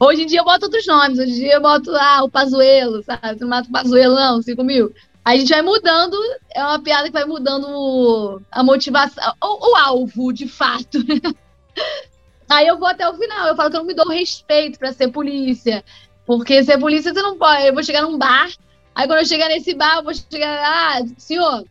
[0.00, 1.18] Hoje em dia eu boto outros nomes.
[1.18, 3.36] Hoje em dia eu boto, ah, o Pazuelo, sabe?
[3.36, 4.92] Você não mata o Pazuelo, não, 5 mil.
[5.28, 6.16] A gente vai mudando,
[6.54, 11.00] é uma piada que vai mudando a motivação, o, o alvo, de fato.
[12.48, 14.90] Aí eu vou até o final, eu falo que eu não me dou respeito para
[14.90, 15.84] ser polícia.
[16.24, 17.66] Porque ser polícia você não pode.
[17.66, 18.48] Eu vou chegar num bar,
[18.94, 21.62] aí quando eu chegar nesse bar, eu vou chegar, ah, senhor.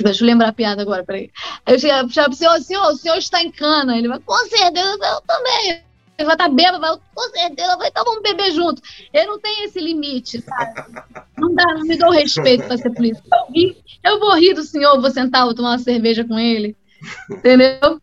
[0.00, 1.32] Deixa eu lembrar a piada agora, peraí.
[1.66, 3.98] Aí eu chego pro senhor, senhor, o senhor está em cana.
[3.98, 5.82] Ele vai, com certeza, eu também.
[6.16, 8.80] Ele vai estar tá bêbado, com certeza, vai, então vamos beber junto.
[9.12, 11.02] Eu não tenho esse limite, sabe?
[11.36, 13.22] Não dá, não me dou respeito para ser polícia.
[14.04, 16.76] Eu, vou rir do senhor, vou sentar, vou tomar uma cerveja com ele.
[17.28, 18.00] Entendeu?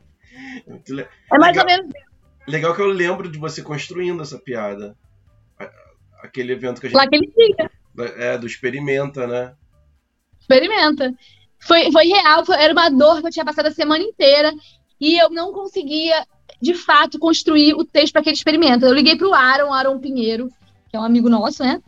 [0.68, 1.92] É mais legal, ou menos
[2.48, 4.96] Legal que eu lembro de você construindo essa piada.
[6.22, 6.98] Aquele evento que a gente.
[6.98, 7.72] Lá aquele dia.
[8.18, 9.54] É, do Experimenta, né?
[10.40, 11.14] Experimenta.
[11.60, 14.52] Foi, foi real, foi, era uma dor que eu tinha passado a semana inteira
[15.00, 16.26] e eu não conseguia,
[16.62, 18.86] de fato, construir o texto para aquele experimento.
[18.86, 20.50] Eu liguei para o Aaron, Aaron Pinheiro,
[20.90, 21.82] que é um amigo nosso, né?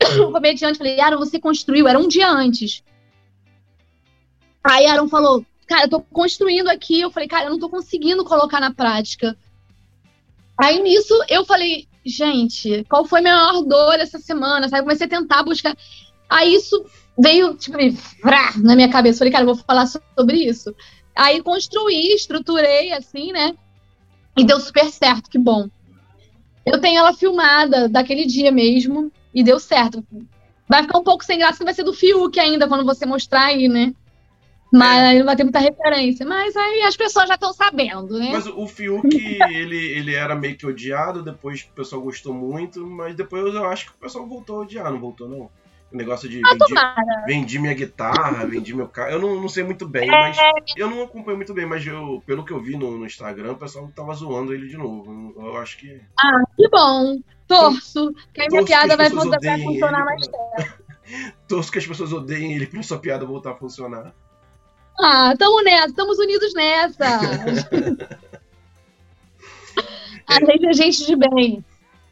[0.20, 2.82] O comediante, falei, Aaron, você construiu, era um dia antes.
[4.62, 7.00] Aí Aaron falou, cara, eu tô construindo aqui.
[7.00, 9.36] Eu falei, cara, eu não tô conseguindo colocar na prática.
[10.58, 14.68] Aí nisso eu falei, gente, qual foi a maior dor essa semana?
[14.68, 14.82] Sabe?
[14.82, 15.76] comecei a tentar buscar.
[16.28, 16.84] Aí isso
[17.18, 17.78] veio, tipo,
[18.22, 19.18] vrá, na minha cabeça.
[19.18, 20.74] Falei, cara, eu vou falar sobre isso.
[21.14, 23.54] Aí construí, estruturei, assim, né?
[24.36, 25.68] E deu super certo, que bom.
[26.64, 30.04] Eu tenho ela filmada daquele dia mesmo e deu certo.
[30.68, 33.46] Vai ficar um pouco sem graça, que vai ser do Fiuk ainda, quando você mostrar
[33.46, 33.92] aí, né?
[34.72, 35.18] Mas é.
[35.18, 36.24] não vai ter muita referência.
[36.24, 38.30] Mas aí as pessoas já estão sabendo, né?
[38.32, 39.08] Mas o Fiuk,
[39.50, 43.86] ele, ele era meio que odiado, depois o pessoal gostou muito, mas depois eu acho
[43.86, 45.50] que o pessoal voltou a odiar, não voltou, não?
[45.92, 46.74] O negócio de ah, vendi,
[47.26, 49.10] vendi, minha guitarra, vendi meu carro.
[49.10, 50.10] Eu não, não sei muito bem, é...
[50.10, 50.36] mas.
[50.76, 53.58] Eu não acompanho muito bem, mas eu, pelo que eu vi no, no Instagram, o
[53.58, 55.34] pessoal tava zoando ele de novo.
[55.36, 56.00] Eu acho que.
[56.16, 57.18] Ah, que bom!
[57.48, 60.72] Torço, que a minha piada vai voltar a funcionar ele, mais tempo.
[61.48, 64.14] Torço que as pessoas odeiem ele pra sua piada voltar a funcionar.
[65.00, 67.20] Ah, estamos nessa, estamos unidos nessa.
[70.28, 71.64] a gente é gente de bem.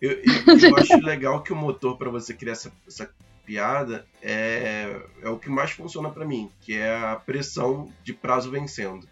[0.02, 3.08] Eu, eu, eu acho legal que o motor para você criar essa, essa
[3.48, 8.50] piada é, é o que mais funciona para mim, que é a pressão de prazo
[8.50, 9.08] vencendo.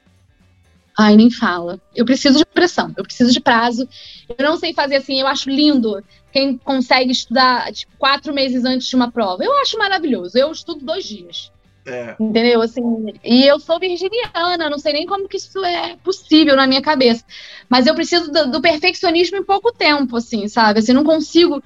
[0.98, 1.80] Ai, nem fala.
[1.94, 3.88] Eu preciso de pressão, eu preciso de prazo.
[4.28, 8.86] Eu não sei fazer assim, eu acho lindo quem consegue estudar tipo, quatro meses antes
[8.86, 9.42] de uma prova.
[9.42, 10.36] Eu acho maravilhoso.
[10.36, 11.50] Eu estudo dois dias.
[11.86, 12.16] É.
[12.18, 12.60] Entendeu?
[12.60, 12.82] Assim,
[13.24, 17.24] e eu sou virginiana, não sei nem como que isso é possível na minha cabeça.
[17.68, 20.80] Mas eu preciso do, do perfeccionismo em pouco tempo, assim, sabe?
[20.80, 21.62] Assim, não consigo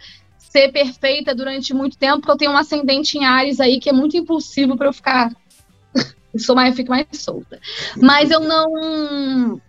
[0.51, 3.93] ser perfeita durante muito tempo, porque eu tenho um ascendente em Ares aí que é
[3.93, 5.33] muito impulsivo para eu ficar.
[6.35, 7.61] eu sou mais, eu fico mais solta.
[7.97, 9.61] Mas eu não.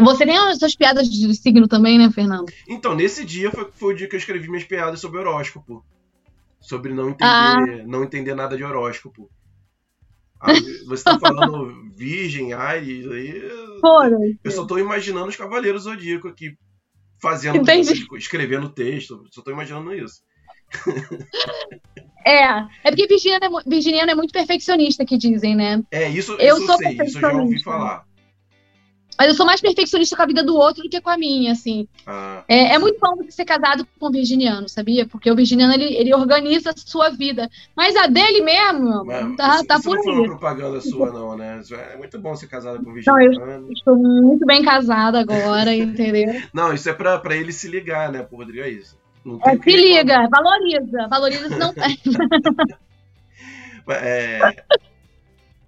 [0.00, 2.50] Você tem as suas piadas de signo também, né, Fernando?
[2.66, 5.84] Então, nesse dia foi, foi o dia que eu escrevi minhas piadas sobre horóscopo.
[6.58, 7.84] Sobre não entender, ah.
[7.84, 9.28] não entender nada de horóscopo.
[10.86, 13.42] Você está falando Virgem, Ares, aí.
[13.80, 14.16] Fora.
[14.42, 16.56] Eu só estou imaginando os Cavaleiros Zodíaco aqui
[17.22, 18.04] fazendo, Entendi.
[18.16, 19.24] escrevendo texto.
[19.30, 20.20] Só estou imaginando isso.
[22.24, 22.44] É,
[22.84, 25.82] é porque Virginiano é, Virginiano é muito perfeccionista, que dizem, né?
[25.90, 28.04] É, isso eu, isso eu sei, isso eu já ouvi falar.
[29.22, 31.52] Mas eu sou mais perfeccionista com a vida do outro do que com a minha,
[31.52, 31.86] assim.
[32.04, 32.42] Ah.
[32.48, 35.06] É, é, muito bom ser casado com um virginiano, sabia?
[35.06, 37.48] Porque o virginiano, ele, ele organiza a sua vida.
[37.76, 40.08] Mas a dele mesmo, Mas, tá, isso, tá isso por não aí.
[40.08, 41.62] Não foi propaganda sua, não, né?
[41.92, 43.38] É muito bom ser casado com um virginiano.
[43.38, 46.42] Não, eu estou muito bem casada agora, entendeu?
[46.52, 48.98] Não, isso é pra, pra ele se ligar, né, pro Rodrigo, é isso.
[49.46, 51.06] É, se liga, valoriza.
[51.08, 51.72] Valoriza se não...
[53.88, 54.64] é,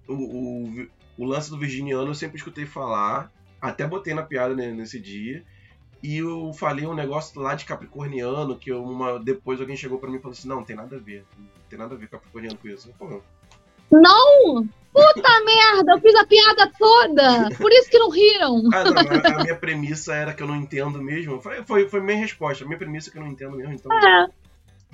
[0.09, 0.87] o, o,
[1.19, 3.33] o lance do virginiano eu sempre escutei falar
[3.69, 5.43] até botei na piada nesse dia.
[6.03, 10.17] E eu falei um negócio lá de capricorniano, que uma, depois alguém chegou para mim
[10.17, 11.25] e falou assim, não, não tem nada a ver.
[11.37, 12.93] Não tem nada a ver capricorniano com isso.
[12.97, 13.21] Pô,
[13.91, 14.67] não!
[14.93, 17.49] Puta merda, eu fiz a piada toda!
[17.57, 18.61] Por isso que não riram!
[18.73, 21.41] Ah, não, a, a, minha premissa era que eu não entendo mesmo.
[21.41, 22.63] Foi, foi, foi minha resposta.
[22.63, 23.91] A minha premissa é que eu não entendo mesmo, então.
[23.91, 24.27] É.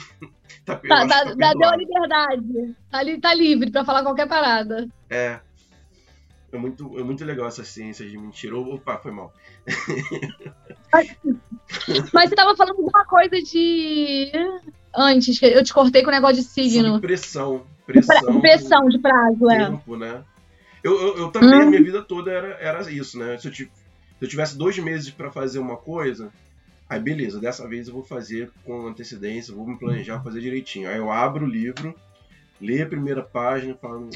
[0.66, 2.76] tá, tá, tá, tá deu a liberdade.
[2.90, 4.88] Tá, tá livre pra falar qualquer parada.
[5.10, 5.40] É.
[6.52, 8.58] É muito, é muito legal essas ciências de mentira.
[8.58, 9.34] Opa, foi mal.
[12.14, 14.32] Mas você tava falando de uma coisa de.
[14.94, 16.96] Antes, eu te cortei com o negócio de signo.
[16.96, 17.66] Sobre pressão.
[17.86, 19.66] Pressão, pressão de prazo, é.
[19.66, 20.24] Tempo, né?
[20.84, 21.62] Eu, eu, eu também, hum.
[21.62, 23.38] a minha vida toda era, era isso, né?
[23.38, 23.70] Se eu, se
[24.20, 26.30] eu tivesse dois meses para fazer uma coisa,
[26.90, 30.90] aí beleza, dessa vez eu vou fazer com antecedência, vou me planejar, fazer direitinho.
[30.90, 31.96] Aí eu abro o livro,
[32.62, 34.08] lê a primeira página, fala,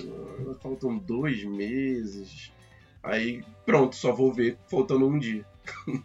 [0.49, 2.51] ah, faltam dois meses.
[3.03, 5.45] Aí pronto, só vou ver faltando um dia.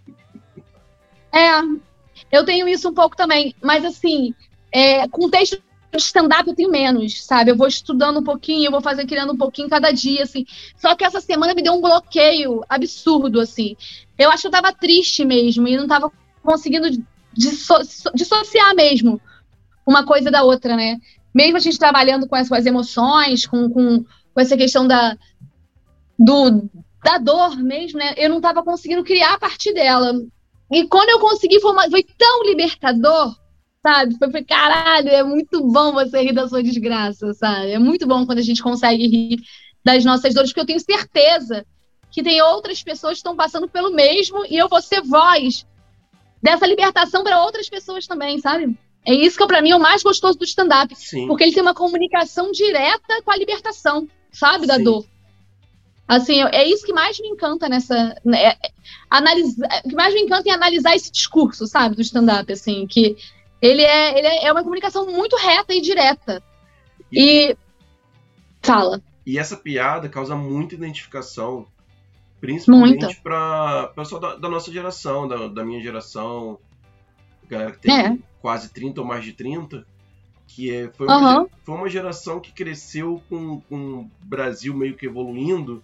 [1.33, 1.61] É,
[2.33, 4.35] Eu tenho isso um pouco também, mas assim,
[4.73, 7.53] é, com texto de stand-up eu tenho menos, sabe?
[7.53, 10.45] Eu vou estudando um pouquinho, eu vou fazer criando um pouquinho cada dia, assim.
[10.77, 13.77] Só que essa semana me deu um bloqueio absurdo, assim.
[14.19, 16.11] Eu acho que eu tava triste mesmo e não tava
[16.43, 16.89] conseguindo
[17.33, 17.75] disso
[18.13, 19.21] dissociar mesmo
[19.87, 21.01] uma coisa da outra, né?
[21.35, 25.17] Mesmo a gente trabalhando com as, com as emoções, com, com, com essa questão da,
[26.19, 26.69] do,
[27.05, 28.15] da dor mesmo, né?
[28.17, 30.13] Eu não estava conseguindo criar a partir dela.
[30.71, 33.35] E quando eu consegui, foi, uma, foi tão libertador,
[33.83, 34.17] sabe?
[34.19, 37.73] Foi, foi, caralho, é muito bom você rir da sua desgraça, sabe?
[37.73, 39.41] É muito bom quando a gente consegue rir
[39.85, 41.67] das nossas dores, porque eu tenho certeza
[42.11, 45.67] que tem outras pessoas que estão passando pelo mesmo e eu vou ser voz
[46.43, 48.77] dessa libertação para outras pessoas também, sabe?
[49.07, 50.95] É isso que para mim é o mais gostoso do stand-up,
[51.27, 54.85] porque ele tem uma comunicação direta com a libertação, sabe, da Sim.
[54.85, 55.07] dor.
[56.07, 58.17] Assim, é isso que mais me encanta nessa.
[58.25, 58.59] Né, é,
[59.09, 63.17] analisar, o que mais me encanta em analisar esse discurso, sabe, do stand-up, assim, que
[63.63, 66.43] ele é, ele é uma comunicação muito reta e direta.
[67.13, 67.53] E.
[67.53, 67.57] e
[68.61, 69.01] fala.
[69.25, 71.67] E essa piada causa muita identificação,
[72.41, 76.59] principalmente para pessoal da, da, nossa geração, da, da minha geração,
[77.51, 78.19] galera que tem é.
[78.41, 79.85] quase 30 ou mais de 30
[80.47, 81.49] que é, foi, uma, uhum.
[81.63, 85.83] foi uma geração que cresceu com, com o Brasil meio que evoluindo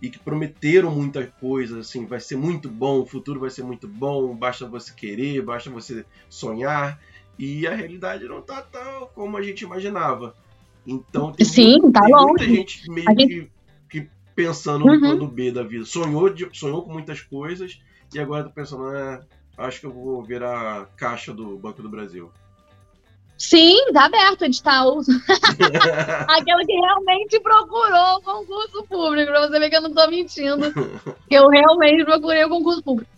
[0.00, 3.88] e que prometeram muita coisa, assim, vai ser muito bom, o futuro vai ser muito
[3.88, 7.00] bom, basta você querer, basta você sonhar,
[7.38, 10.34] e a realidade não tá tão como a gente imaginava.
[10.86, 13.50] Então tem, Sim, muito, tá tem muita gente meio gente...
[13.88, 14.94] Que, que, pensando uhum.
[14.94, 15.84] no plano B da vida.
[15.84, 17.80] Sonhou, de, sonhou com muitas coisas
[18.12, 19.24] e agora tá pensando, ah,
[19.56, 22.30] acho que eu vou virar a caixa do Banco do Brasil.
[23.36, 25.00] Sim, tá aberto o edital.
[26.28, 30.72] Aquela que realmente procurou o concurso público, pra você ver que eu não tô mentindo.
[31.30, 33.10] Eu realmente procurei o concurso público.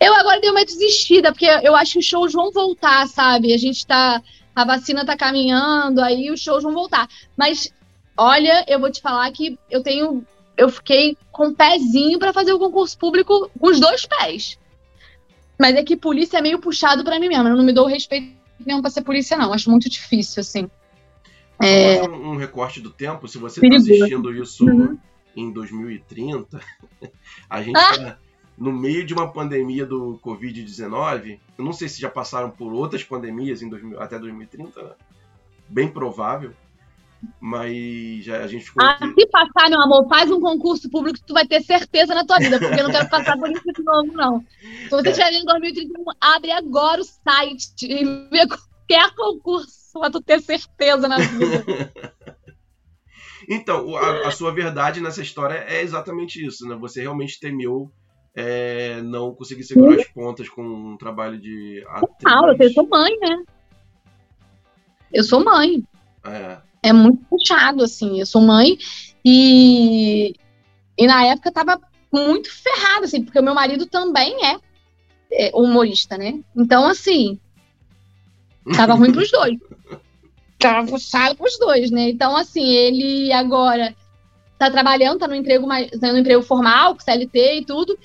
[0.00, 3.54] Eu agora dei uma desistida, porque eu acho que os shows vão voltar, sabe?
[3.54, 4.20] A gente tá.
[4.52, 7.06] A vacina tá caminhando, aí os shows vão voltar.
[7.36, 7.72] Mas,
[8.16, 10.26] olha, eu vou te falar que eu tenho.
[10.56, 14.58] Eu fiquei com um pezinho para fazer o concurso público com os dois pés.
[15.60, 17.46] Mas é que polícia é meio puxado para mim mesmo.
[17.46, 19.52] Eu não me dou o respeito nenhum para ser polícia, não.
[19.52, 20.70] Acho muito difícil, assim.
[21.62, 22.02] É...
[22.02, 24.96] Um, um, recorte do tempo, se você está assistindo isso uhum.
[25.36, 26.58] em 2030,
[27.50, 28.16] a gente está ah!
[28.56, 31.38] no meio de uma pandemia do Covid-19.
[31.58, 34.96] Eu não sei se já passaram por outras pandemias em 2000, até 2030,
[35.68, 36.54] bem provável.
[37.40, 38.82] Mas já, a gente ficou.
[38.82, 39.20] Ah, aqui...
[39.20, 42.38] se passar, meu amor, faz um concurso público que tu vai ter certeza na tua
[42.38, 44.40] vida, porque eu não quero passar por isso de novo, não.
[44.40, 45.10] Se você é.
[45.10, 51.08] estiver em 2031, abre agora o site e vê qualquer concurso pra tu ter certeza
[51.08, 51.92] na vida.
[53.48, 56.76] então, a, a, sua verdade nessa história é exatamente isso, né?
[56.76, 57.90] Você realmente temeu
[58.34, 62.10] é, não conseguir segurar as pontas com um trabalho de atriz.
[62.26, 63.44] Ah, eu sou mãe, né?
[65.12, 65.82] Eu sou mãe.
[66.24, 68.20] É é muito puxado, assim.
[68.20, 68.78] Eu sou mãe
[69.24, 70.34] e,
[70.98, 71.80] e na época tava
[72.12, 74.56] muito ferrada, assim, porque o meu marido também é,
[75.32, 76.40] é humorista, né?
[76.56, 77.38] Então, assim,
[78.76, 79.56] tava ruim pros dois.
[80.58, 82.10] Tava puxado pros dois, né?
[82.10, 83.96] Então, assim, ele agora
[84.58, 87.98] tá trabalhando, tá no emprego, mais, tá no emprego formal, com CLT e tudo.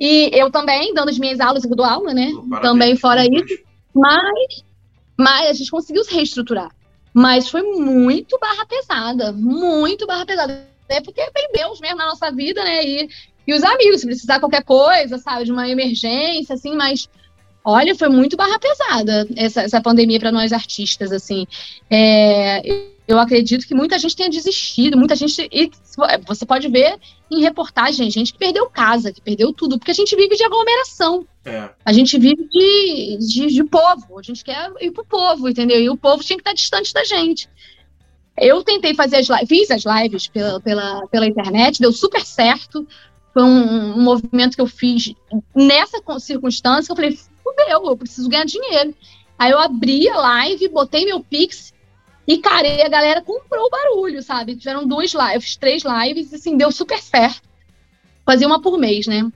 [0.00, 2.32] E eu também, dando as minhas aulas, eu dou aula, né?
[2.60, 3.62] também fora isso.
[3.94, 4.64] Mas,
[5.16, 6.74] mas a gente conseguiu se reestruturar.
[7.12, 10.66] Mas foi muito barra pesada, muito barra pesada.
[10.88, 12.84] É porque tem Deus mesmo na nossa vida, né?
[12.84, 13.08] E,
[13.46, 17.08] e os amigos, se precisar qualquer coisa, sabe, de uma emergência, assim, mas
[17.64, 21.46] olha, foi muito barra pesada essa, essa pandemia para nós artistas, assim.
[21.90, 22.62] É,
[23.10, 25.48] eu acredito que muita gente tenha desistido, muita gente.
[25.50, 25.70] E
[26.26, 26.96] você pode ver
[27.28, 31.26] em reportagem, gente que perdeu casa, que perdeu tudo, porque a gente vive de aglomeração.
[31.44, 31.70] É.
[31.84, 35.80] A gente vive de, de, de, povo, a gente quer ir pro povo, entendeu?
[35.80, 37.48] E o povo tinha que estar distante da gente.
[38.36, 42.86] Eu tentei fazer as lives, fiz as lives pela, pela, pela internet, deu super certo.
[43.34, 45.14] Foi um, um movimento que eu fiz
[45.54, 46.92] nessa circunstância.
[46.92, 48.94] Eu falei, fudeu, eu preciso ganhar dinheiro.
[49.36, 51.72] Aí eu abri a live, botei meu Pix
[52.32, 54.54] e, cara, e a galera comprou o barulho, sabe?
[54.54, 57.42] Tiveram duas lives, três lives, e assim, deu super certo.
[58.24, 59.28] Fazia uma por mês, né?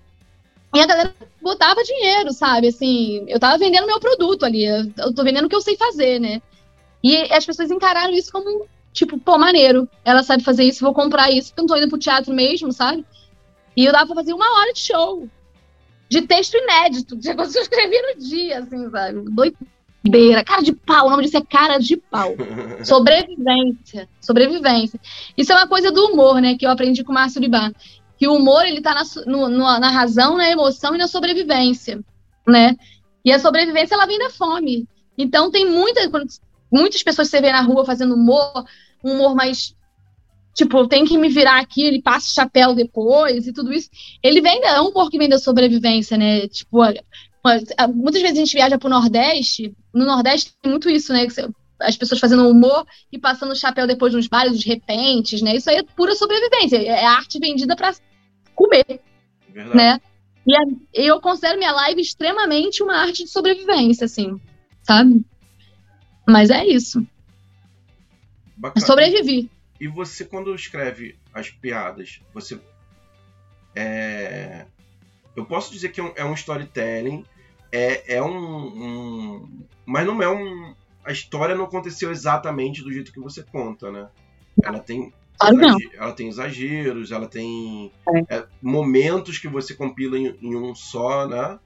[0.73, 2.69] E a galera botava dinheiro, sabe?
[2.69, 6.21] Assim, eu tava vendendo meu produto ali, eu tô vendendo o que eu sei fazer,
[6.21, 6.41] né?
[7.03, 9.89] E as pessoas encararam isso como, tipo, pô, maneiro.
[10.05, 12.73] Ela sabe fazer isso, vou comprar isso, porque eu não tô indo pro teatro mesmo,
[12.73, 13.05] sabe?
[13.77, 15.29] E eu dava pra fazer uma hora de show.
[16.09, 19.21] De texto inédito, de coisa que eu escrevi no dia, assim, sabe?
[19.33, 19.59] Doido,
[20.07, 22.35] Beira, cara de pau, o nome disso é cara de pau.
[22.85, 25.01] Sobrevivência, sobrevivência.
[25.37, 27.73] Isso é uma coisa do humor, né, que eu aprendi com o Márcio Libar.
[28.19, 32.01] Que o humor, ele tá na, no, na razão, na emoção e na sobrevivência,
[32.47, 32.77] né?
[33.25, 34.87] E a sobrevivência, ela vem da fome.
[35.17, 36.01] Então, tem muita,
[36.71, 38.65] muitas pessoas que você vê na rua fazendo humor,
[39.03, 39.75] um humor mais
[40.55, 43.91] tipo, tem que me virar aqui, ele passa o chapéu depois e tudo isso.
[44.23, 46.47] Ele vem, da, é um humor que vem da sobrevivência, né?
[46.47, 46.83] Tipo,
[47.95, 51.27] muitas vezes a gente viaja pro Nordeste, no Nordeste tem muito isso, né?
[51.81, 55.57] As pessoas fazendo humor e passando o chapéu depois nos bares, de repentes, né?
[55.57, 57.95] Isso aí é pura sobrevivência, é arte vendida para
[58.55, 59.01] comer,
[59.49, 59.77] Verdade.
[59.77, 60.01] né?
[60.47, 60.61] E a,
[60.95, 64.41] eu considero minha live extremamente uma arte de sobrevivência, assim,
[64.83, 65.25] sabe?
[66.27, 67.07] Mas é isso.
[68.57, 68.87] Bacana.
[68.87, 69.51] Sobrevivi.
[69.81, 72.59] E você, quando escreve as piadas, você.
[73.75, 74.67] É...
[75.37, 77.25] Eu posso dizer que é é um storytelling,
[77.75, 79.49] é, é um, um,
[79.85, 80.75] Mas não é um.
[81.05, 84.09] A história não aconteceu exatamente do jeito que você conta, né?
[84.63, 85.13] Ela tem.
[85.99, 87.91] ela tem exageros, ela tem
[88.31, 88.37] é.
[88.37, 91.59] É, momentos que você compila em, em um só, né?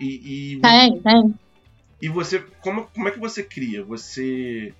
[0.00, 1.34] E, e, tem, tem.
[2.02, 2.40] E você.
[2.60, 3.84] Como, como é que você cria?
[3.84, 4.74] Você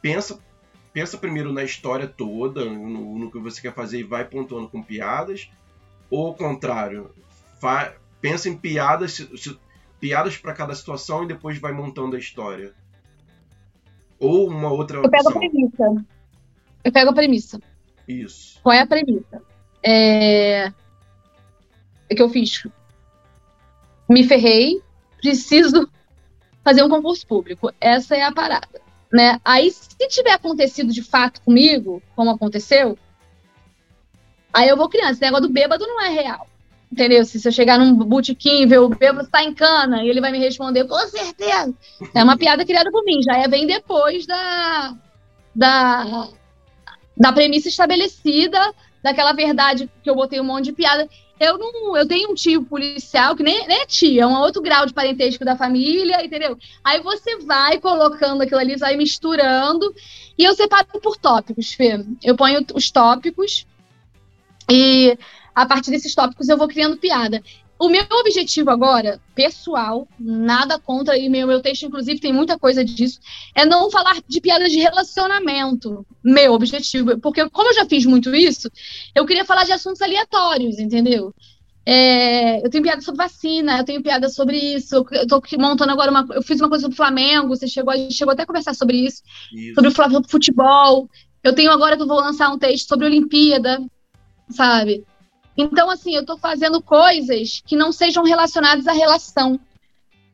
[0.00, 0.38] pensa
[0.92, 4.82] pensa primeiro na história toda, no, no, que você quer fazer e vai pontuando com
[4.82, 5.50] piadas,
[6.08, 7.10] ou ao contrário,
[7.60, 7.94] fa,
[8.26, 9.24] pensa em piadas,
[10.00, 12.74] piadas para cada situação e depois vai montando a história.
[14.18, 16.06] Ou uma outra Eu pego a premissa.
[16.82, 17.60] Eu pego a premissa.
[18.08, 18.60] Isso.
[18.62, 19.40] Qual é a premissa?
[19.80, 20.72] É,
[22.08, 22.66] é que eu fiz.
[24.08, 24.82] Me ferrei,
[25.20, 25.88] preciso
[26.64, 27.72] fazer um concurso público.
[27.80, 28.80] Essa é a parada
[29.12, 29.40] né?
[29.44, 32.98] Aí, se tiver acontecido de fato comigo, como aconteceu,
[34.52, 35.12] aí eu vou criando.
[35.12, 36.45] Esse negócio do bêbado não é real.
[36.90, 37.24] Entendeu?
[37.24, 40.30] Se, eu chegar num botequim e ver o bêbado está em cana e ele vai
[40.30, 41.74] me responder, com certeza.
[42.14, 44.94] É uma piada criada por mim, já é bem depois da,
[45.54, 46.28] da,
[47.16, 48.72] da premissa estabelecida,
[49.02, 51.08] daquela verdade que eu botei um monte de piada.
[51.38, 54.62] Eu não, eu tenho um tio policial que nem, nem é tio, é um outro
[54.62, 56.56] grau de parentesco da família, entendeu?
[56.82, 59.94] Aí você vai colocando aquilo ali, vai misturando,
[60.38, 62.02] e eu separo por tópicos, Fê.
[62.22, 63.66] Eu ponho os tópicos
[64.70, 65.18] e
[65.56, 67.42] a partir desses tópicos eu vou criando piada.
[67.78, 72.84] O meu objetivo agora, pessoal, nada contra, e meu, meu texto, inclusive, tem muita coisa
[72.84, 73.18] disso,
[73.54, 76.06] é não falar de piadas de relacionamento.
[76.22, 77.18] Meu objetivo.
[77.18, 78.70] Porque, como eu já fiz muito isso,
[79.14, 81.34] eu queria falar de assuntos aleatórios, entendeu?
[81.84, 85.06] É, eu tenho piada sobre vacina, eu tenho piada sobre isso.
[85.10, 86.26] Eu tô montando agora uma.
[86.34, 88.74] Eu fiz uma coisa sobre o Flamengo, você chegou, a gente chegou até a conversar
[88.74, 89.74] sobre isso, isso.
[89.74, 91.08] sobre o Flamengo futebol.
[91.44, 93.80] Eu tenho agora que eu vou lançar um texto sobre Olimpíada,
[94.50, 95.04] sabe?
[95.56, 99.58] Então, assim, eu estou fazendo coisas que não sejam relacionadas à relação.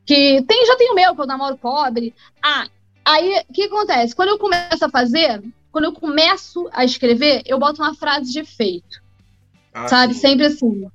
[0.05, 2.13] Que tem, já tem o meu, que eu namoro pobre.
[2.43, 2.67] Ah,
[3.05, 4.15] aí o que acontece?
[4.15, 8.39] Quando eu começo a fazer, quando eu começo a escrever, eu boto uma frase de
[8.39, 9.01] efeito.
[9.73, 10.13] Ah, sabe?
[10.13, 10.19] Sim.
[10.19, 10.87] Sempre assim.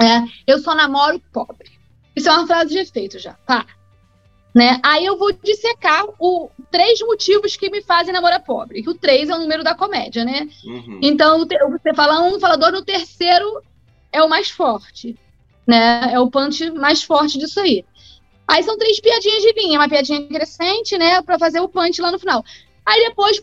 [0.00, 1.70] É, eu só namoro pobre.
[2.16, 3.34] Isso é uma frase de efeito já.
[3.46, 3.66] Tá.
[4.54, 4.78] Né?
[4.84, 8.82] Aí eu vou dissecar o três motivos que me fazem namorar pobre.
[8.82, 10.48] Que o três é o número da comédia, né?
[10.64, 11.00] Uhum.
[11.02, 13.60] Então você fala um, fala dois, no terceiro
[14.12, 15.18] é o mais forte,
[15.66, 16.12] né?
[16.12, 17.84] É o punch mais forte disso aí.
[18.46, 22.12] Aí são três piadinhas de linha, uma piadinha crescente, né, para fazer o punch lá
[22.12, 22.44] no final.
[22.84, 23.42] Aí depois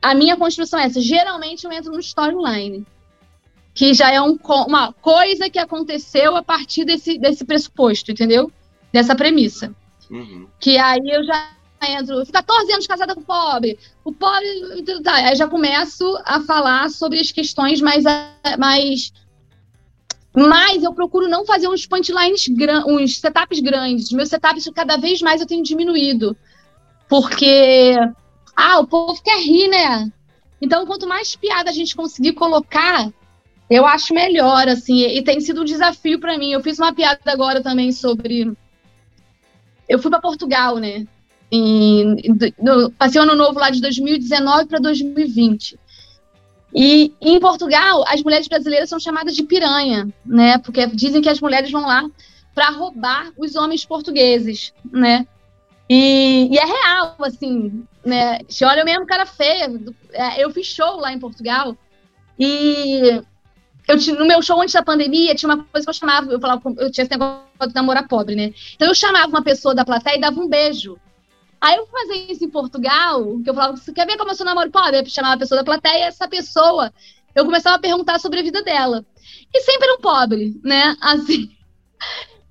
[0.00, 1.00] a minha construção é essa.
[1.00, 2.86] Geralmente eu entro no storyline,
[3.74, 8.50] que já é um, uma coisa que aconteceu a partir desse, desse pressuposto, entendeu?
[8.92, 9.74] Dessa premissa.
[10.10, 10.48] Uhum.
[10.58, 11.50] Que aí eu já
[11.88, 16.90] entro, 14 anos casada com o pobre, o pobre, tá, aí já começo a falar
[16.90, 18.04] sobre as questões mais,
[18.58, 19.12] mais
[20.34, 22.46] mas eu procuro não fazer uns punchlines,
[22.86, 24.12] uns setups grandes.
[24.12, 26.36] Meus setups, cada vez mais eu tenho diminuído.
[27.08, 27.96] Porque,
[28.54, 30.10] ah, o povo quer rir, né?
[30.62, 33.12] Então, quanto mais piada a gente conseguir colocar,
[33.68, 35.02] eu acho melhor, assim.
[35.02, 36.52] E tem sido um desafio para mim.
[36.52, 38.52] Eu fiz uma piada agora também sobre
[39.90, 41.04] eu fui para Portugal, né?
[41.50, 42.16] Em,
[42.60, 45.76] no, passei o ano novo lá de 2019 para 2020.
[46.72, 50.58] E em Portugal, as mulheres brasileiras são chamadas de piranha, né?
[50.58, 52.08] Porque dizem que as mulheres vão lá
[52.54, 55.26] para roubar os homens portugueses, né?
[55.88, 58.38] E, e, é real, assim, né?
[58.48, 59.68] Se olha mesmo cara feia.
[60.38, 61.76] Eu fiz show lá em Portugal
[62.38, 63.20] e
[63.88, 66.62] eu no meu show antes da pandemia tinha uma coisa que eu chamava, eu falava,
[66.78, 68.52] eu tinha esse negócio de namorar pobre, né?
[68.74, 70.98] Então eu chamava uma pessoa da plateia e dava um beijo.
[71.60, 74.46] Aí eu fazia isso em Portugal, que eu falava, você quer ver como eu sou
[74.46, 74.98] namoro pobre?
[74.98, 76.92] Eu chamava a pessoa da plateia essa pessoa,
[77.34, 79.04] eu começava a perguntar sobre a vida dela.
[79.52, 80.96] E sempre era um pobre, né?
[81.00, 81.50] Assim.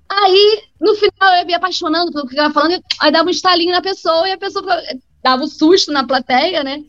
[0.08, 3.72] Aí, no final, eu ia me apaixonando pelo que ela falando, aí dava um estalinho
[3.72, 4.64] na pessoa e a pessoa
[5.22, 6.82] dava um susto na plateia, né?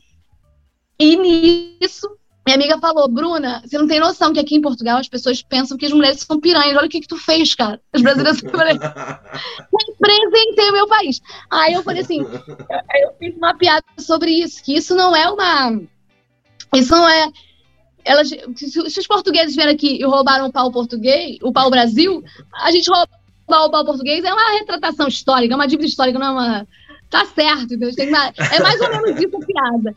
[1.00, 2.08] E nisso,
[2.46, 5.78] minha amiga falou, Bruna, você não tem noção que aqui em Portugal as pessoas pensam
[5.78, 6.76] que as mulheres são piranhas.
[6.76, 7.80] Olha o que, que tu fez, cara.
[7.94, 8.80] As brasileiras são piranhas.
[10.02, 11.22] Representei o meu país.
[11.52, 15.82] Aí eu falei assim, eu fiz uma piada sobre isso, que isso não é uma.
[16.74, 17.32] Isso não é.
[18.04, 22.24] Elas, se, os portugueses vieram aqui e roubaram o pau português, o pau Brasil,
[22.56, 26.28] a gente roubar o pau português é uma retratação histórica, é uma dívida histórica, não
[26.28, 26.68] é uma.
[27.08, 29.96] Tá certo, Deus, tem uma, é mais ou menos isso a piada.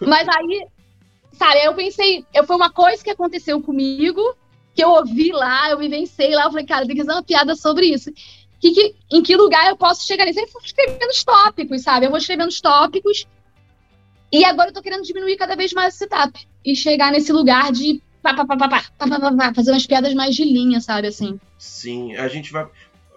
[0.00, 0.66] Mas aí
[1.32, 4.36] sabe, eu pensei, eu, foi uma coisa que aconteceu comigo,
[4.74, 7.54] que eu ouvi lá, eu vivenciei lá, eu falei, cara, tem que fazer uma piada
[7.54, 8.10] sobre isso.
[8.60, 10.38] Que, que, em que lugar eu posso chegar nisso?
[10.38, 12.06] Eu vou escrevendo os tópicos, sabe?
[12.06, 13.26] Eu vou escrevendo os tópicos.
[14.30, 16.48] E agora eu tô querendo diminuir cada vez mais esse setup.
[16.64, 19.84] E chegar nesse lugar de pá, pá, pá, pá, pá, pá, pá, pá, fazer umas
[19.84, 21.08] piadas mais de linha, sabe?
[21.08, 21.40] Assim.
[21.58, 22.68] Sim, a gente vai.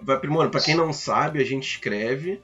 [0.01, 0.51] vai aprimorando.
[0.51, 2.41] Pra quem não sabe, a gente escreve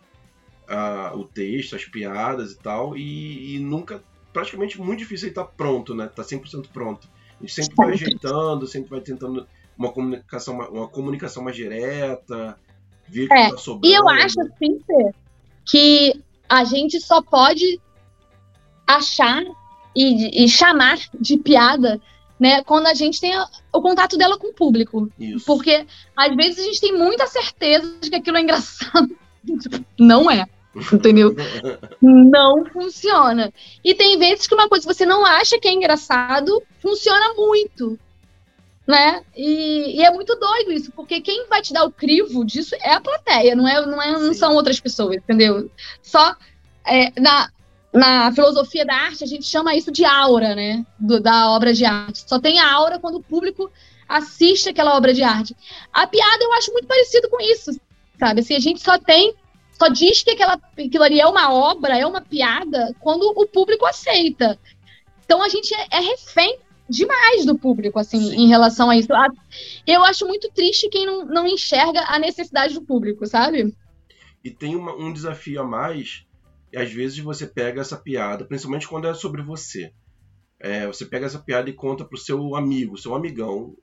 [0.70, 5.46] uh, o texto, as piadas e tal, e, e nunca praticamente muito difícil ele estar
[5.46, 6.08] tá pronto, né?
[6.08, 7.08] Tá 100% pronto.
[7.40, 12.58] A gente sempre vai ajeitando, sempre vai tentando uma comunicação, uma comunicação mais direta,
[13.08, 13.88] ver é, que tá sobrando.
[13.88, 14.80] E eu acho, assim,
[15.66, 17.80] que a gente só pode
[18.86, 19.44] achar
[19.96, 22.00] e, e chamar de piada
[22.40, 23.34] né, quando a gente tem
[23.72, 25.10] o contato dela com o público.
[25.20, 25.46] Isso.
[25.46, 29.16] Porque às vezes a gente tem muita certeza de que aquilo é engraçado.
[29.98, 30.46] Não é.
[30.94, 31.36] Entendeu?
[32.02, 33.54] não funciona.
[33.84, 38.00] E tem vezes que uma coisa que você não acha que é engraçado funciona muito.
[38.88, 39.24] Né?
[39.36, 42.94] E, e, é muito doido isso, porque quem vai te dar o crivo disso é
[42.94, 45.70] a plateia, não, é, não, é, não são outras pessoas, entendeu?
[46.02, 46.36] Só
[46.86, 47.50] é, na,
[47.94, 50.86] na filosofia da arte a gente chama isso de aura, né?
[51.00, 52.24] Do, da obra de arte.
[52.28, 53.72] Só tem a aura quando o público
[54.10, 55.56] assiste aquela obra de arte.
[55.94, 57.72] A piada eu acho muito parecido com isso,
[58.20, 58.42] sabe?
[58.42, 59.36] Assim, a gente só tem
[59.72, 63.86] só diz que aquela, aquilo ali é uma obra, é uma piada, quando o público
[63.86, 64.60] aceita.
[65.26, 66.60] Então a gente é, é refém
[66.90, 68.36] demais do público, assim, Sim.
[68.36, 69.10] em relação a isso.
[69.88, 73.74] Eu acho muito triste quem não, não enxerga a necessidade do público, sabe?
[74.44, 76.26] E tem uma, um desafio a mais,
[76.72, 79.94] e às vezes você pega essa piada, principalmente quando é sobre você.
[80.60, 83.76] É, você pega essa piada e conta pro seu amigo, seu amigão,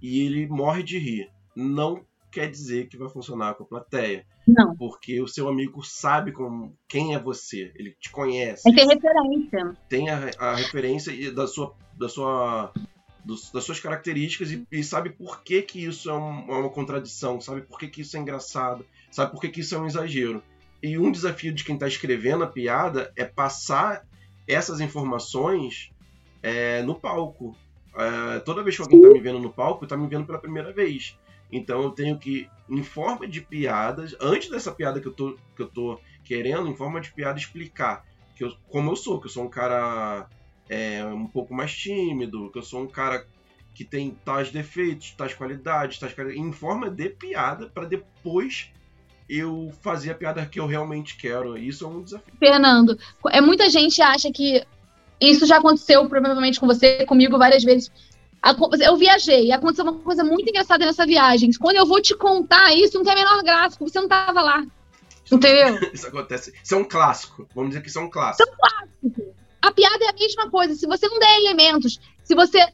[0.00, 1.30] e ele morre de rir.
[1.54, 4.26] Não quer dizer que vai funcionar com a plateia.
[4.46, 4.76] Não.
[4.76, 8.68] Porque o seu amigo sabe como, quem é você, ele te conhece.
[8.68, 9.76] Ele tem referência.
[9.88, 12.72] Tem a, a referência da sua, da sua,
[13.24, 17.40] das suas características e, e, sabe por que, que isso é, um, é uma contradição,
[17.40, 20.40] sabe por que, que isso é engraçado, sabe por que, que isso é um exagero.
[20.80, 24.06] E um desafio de quem está escrevendo a piada é passar
[24.46, 25.90] essas informações
[26.40, 27.56] é, no palco.
[27.96, 30.72] É, toda vez que alguém está me vendo no palco, está me vendo pela primeira
[30.72, 31.18] vez.
[31.50, 35.62] Então eu tenho que, em forma de piadas, antes dessa piada que eu tô, que
[35.62, 38.04] eu tô querendo, em forma de piada, explicar
[38.36, 40.28] que eu, como eu sou, que eu sou um cara
[40.68, 43.26] é, um pouco mais tímido, que eu sou um cara
[43.74, 48.70] que tem tais defeitos, tais qualidades, tais em forma de piada, para depois
[49.28, 51.58] eu fazer a piada que eu realmente quero.
[51.58, 52.32] Isso é um desafio.
[52.38, 52.98] Fernando,
[53.30, 54.64] é muita gente acha que
[55.20, 57.90] isso já aconteceu provavelmente com você, comigo várias vezes.
[58.80, 61.50] Eu viajei, aconteceu uma coisa muito engraçada nessa viagem.
[61.58, 64.40] Quando eu vou te contar isso, não tem a menor graça, porque você não estava
[64.40, 64.64] lá.
[65.30, 65.78] Entendeu?
[65.92, 66.52] isso acontece.
[66.62, 67.48] Isso é um clássico.
[67.54, 68.42] Vamos dizer que isso é um clássico.
[68.42, 69.34] Isso é um clássico.
[69.62, 70.74] A piada é a mesma coisa.
[70.74, 72.64] Se você não der elementos, se você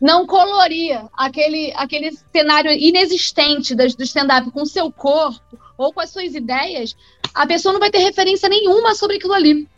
[0.00, 6.10] não coloria aquele, aquele cenário inexistente do stand-up com o seu corpo ou com as
[6.10, 6.96] suas ideias,
[7.34, 9.68] a pessoa não vai ter referência nenhuma sobre aquilo ali.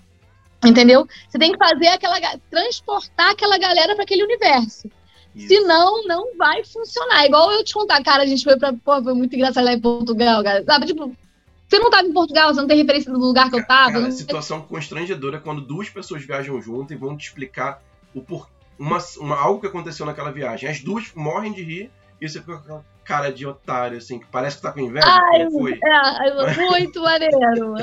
[0.64, 1.06] Entendeu?
[1.28, 2.18] Você tem que fazer aquela.
[2.50, 4.90] transportar aquela galera para aquele universo.
[5.38, 5.48] Isso.
[5.48, 7.24] Senão, não vai funcionar.
[7.24, 8.72] Igual eu te contar, cara, a gente foi pra.
[8.72, 10.64] Pô, foi muito engraçado lá em Portugal, cara.
[10.64, 11.14] Sabe, tipo,
[11.68, 13.92] você não tava em Portugal, você não tem referência do lugar que eu tava.
[13.92, 14.10] Cara, não...
[14.10, 17.80] situação constrangedora é quando duas pessoas viajam junto e vão te explicar
[18.12, 18.48] o por...
[18.78, 20.68] uma, uma, algo que aconteceu naquela viagem.
[20.68, 24.26] As duas morrem de rir e você fica com aquela cara de otário, assim, que
[24.26, 25.06] parece que tá com inveja.
[25.06, 25.78] Ai, foi.
[25.82, 27.74] É, muito maneiro.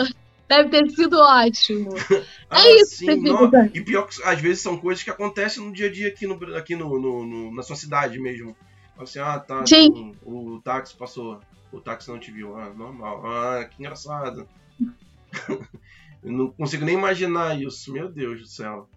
[0.47, 1.91] Deve ter sido ótimo.
[2.49, 2.97] ah, é isso.
[2.97, 6.07] Sim, não, e pior que às vezes são coisas que acontecem no dia a dia
[6.07, 8.55] aqui, no, aqui no, no, no na sua cidade mesmo.
[8.97, 9.61] Assim, ah, tá.
[9.61, 11.39] Assim, o táxi passou.
[11.71, 12.55] O táxi não te viu.
[12.55, 13.25] Ah, normal.
[13.25, 14.47] Ah, que engraçado.
[16.23, 17.91] Eu não consigo nem imaginar isso.
[17.91, 18.89] Meu Deus do céu.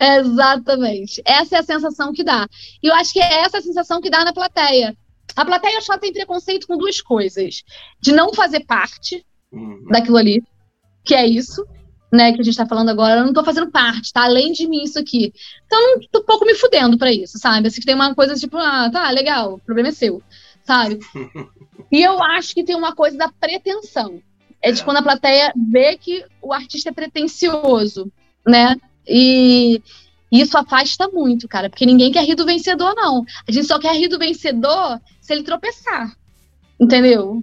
[0.00, 1.22] Exatamente.
[1.24, 2.48] Essa é a sensação que dá.
[2.82, 4.96] E eu acho que é essa a sensação que dá na plateia.
[5.36, 7.62] A plateia só tem preconceito com duas coisas:
[8.00, 9.86] de não fazer parte uhum.
[9.90, 10.42] daquilo ali,
[11.04, 11.66] que é isso,
[12.12, 14.68] né, que a gente tá falando agora, eu não tô fazendo parte, tá além de
[14.68, 15.32] mim isso aqui.
[15.66, 17.68] Então, eu não tô um pouco me fudendo pra isso, sabe?
[17.68, 20.22] Assim, que tem uma coisa tipo, ah, tá, legal, o problema é seu,
[20.62, 20.98] sabe?
[21.90, 24.20] e eu acho que tem uma coisa da pretensão.
[24.60, 24.84] É de é.
[24.84, 28.12] quando a plateia vê que o artista é pretencioso,
[28.46, 28.76] né?
[29.08, 29.82] E
[30.30, 33.24] isso afasta muito, cara, porque ninguém quer rir do vencedor, não.
[33.48, 36.14] A gente só quer rir do vencedor se ele tropeçar.
[36.80, 37.42] Entendeu?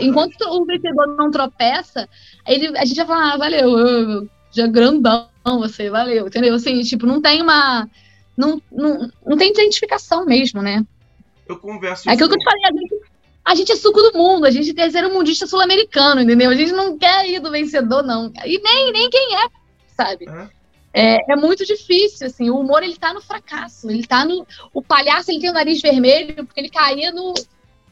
[0.00, 2.08] Enquanto o vencedor não tropeça,
[2.46, 6.54] ele, a gente já fala, ah, valeu, já grandão você, valeu, entendeu?
[6.54, 7.88] Assim, tipo, não tem uma.
[8.36, 10.84] Não, não, não tem identificação mesmo, né?
[11.48, 12.08] Eu converso.
[12.08, 12.94] É aquilo que eu te falei, a gente,
[13.44, 16.50] a gente é suco do mundo, a gente é terceiro mundista sul-americano, entendeu?
[16.50, 18.32] A gente não quer ir do vencedor, não.
[18.44, 19.48] E nem, nem quem é,
[19.96, 20.28] sabe?
[20.28, 20.62] É.
[20.94, 24.46] É, é, muito difícil, assim, o humor ele tá no fracasso, ele tá no...
[24.74, 27.32] O palhaço ele tem o nariz vermelho porque ele caía no,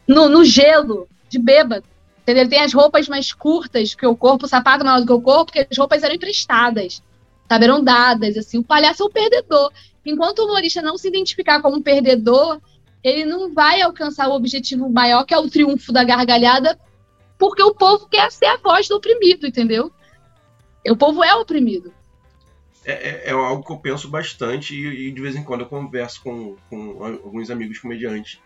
[0.07, 1.85] no, no gelo, de bêbado,
[2.23, 2.43] entendeu?
[2.43, 5.23] Ele tem as roupas mais curtas que o corpo, o sapato maior do que o
[5.23, 7.03] corpo, porque as roupas eram emprestadas,
[7.49, 7.65] sabe?
[7.65, 9.73] Eram dadas, assim, o palhaço é o perdedor.
[10.05, 12.61] Enquanto o humorista não se identificar como perdedor,
[13.03, 16.79] ele não vai alcançar o objetivo maior, que é o triunfo da gargalhada,
[17.39, 19.91] porque o povo quer ser a voz do oprimido, entendeu?
[20.87, 21.93] O povo é oprimido.
[22.85, 25.67] É, é, é, algo que eu penso bastante e, e, de vez em quando eu
[25.67, 28.41] converso com, com alguns amigos comediantes.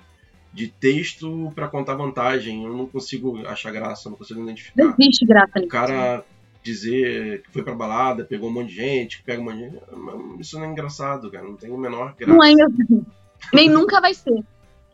[0.55, 4.85] De texto para contar vantagem, eu não consigo achar graça, não consigo identificar.
[4.85, 6.25] Não existe graça O cara
[6.63, 9.65] dizer que foi pra balada, pegou um monte de gente, que pega um monte de
[9.65, 9.79] gente.
[10.39, 11.45] Isso não é engraçado, cara.
[11.45, 12.33] Não tem o menor graça.
[12.33, 13.05] Não é engraçado.
[13.53, 14.43] Nem nunca vai ser.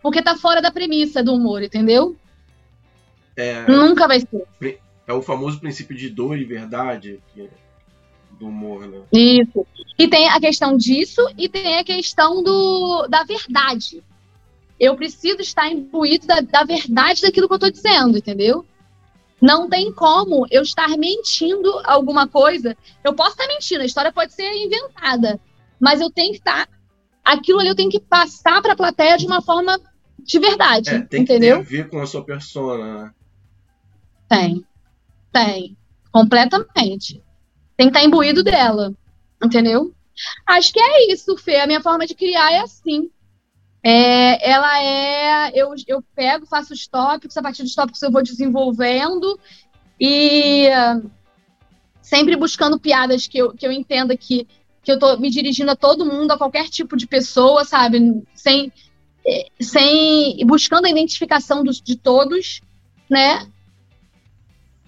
[0.02, 2.16] Porque tá fora da premissa do humor, entendeu?
[3.36, 4.80] É, nunca vai ser.
[5.06, 7.20] É o famoso princípio de dor e verdade.
[8.38, 9.02] Do humor, né?
[9.12, 9.66] Isso.
[9.98, 14.02] E tem a questão disso e tem a questão do, da verdade.
[14.80, 18.66] Eu preciso estar imbuído da, da verdade daquilo que eu estou dizendo, entendeu?
[19.40, 22.76] Não tem como eu estar mentindo alguma coisa.
[23.04, 25.38] Eu posso estar mentindo, a história pode ser inventada,
[25.78, 26.68] mas eu tenho que estar.
[27.22, 29.78] Aquilo ali eu tenho que passar para a plateia de uma forma
[30.18, 30.90] de verdade.
[30.90, 31.62] É, tem entendeu?
[31.62, 33.10] que ter a ver com a sua persona, né?
[34.28, 34.64] Tem.
[35.32, 35.76] Tem.
[36.10, 37.22] Completamente
[37.80, 38.92] tem que estar imbuído dela,
[39.42, 39.90] entendeu?
[40.46, 41.56] Acho que é isso, Fê.
[41.60, 43.10] A minha forma de criar é assim.
[43.82, 45.52] É, ela é.
[45.54, 49.38] Eu, eu pego, faço os tópicos, a partir dos tópicos eu vou desenvolvendo
[49.98, 50.68] e
[52.02, 54.46] sempre buscando piadas que eu, que eu entenda que,
[54.82, 58.22] que eu tô me dirigindo a todo mundo, a qualquer tipo de pessoa, sabe?
[58.34, 58.72] Sem,
[59.60, 62.60] sem buscando a identificação dos, de todos,
[63.08, 63.46] né?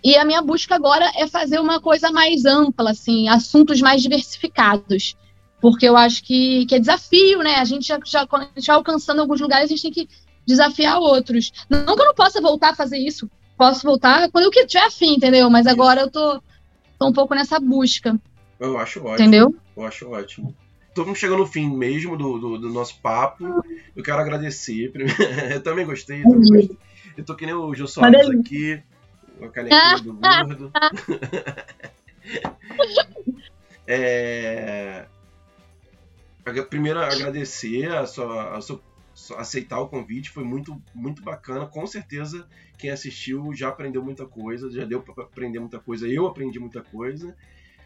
[0.04, 5.16] E a minha busca agora é fazer uma coisa mais ampla, assim, assuntos mais diversificados.
[5.62, 7.54] Porque eu acho que, que é desafio, né?
[7.54, 10.08] A gente já, já, já alcançando alguns lugares, a gente tem que
[10.44, 11.52] desafiar outros.
[11.70, 13.30] Não que eu não possa voltar a fazer isso.
[13.56, 15.48] Posso voltar quando eu tiver afim, entendeu?
[15.48, 16.42] Mas agora eu tô,
[16.98, 18.20] tô um pouco nessa busca.
[18.58, 19.14] Eu acho ótimo.
[19.14, 19.54] Entendeu?
[19.76, 20.52] Eu acho ótimo.
[20.88, 23.64] Estamos chegando no fim mesmo do, do, do, nosso papo.
[23.94, 24.90] Eu quero agradecer.
[25.54, 26.22] eu também gostei.
[26.22, 26.76] Eu, também gostei.
[27.16, 28.82] eu tô que nem o Jô Soares aqui
[29.38, 30.72] com a canequinha do gordo.
[33.86, 35.06] é...
[36.68, 38.80] Primeiro, agradecer a sua, a sua
[39.36, 41.66] aceitar o convite, foi muito, muito bacana.
[41.66, 42.46] Com certeza,
[42.78, 46.08] quem assistiu já aprendeu muita coisa, já deu para aprender muita coisa.
[46.08, 47.36] Eu aprendi muita coisa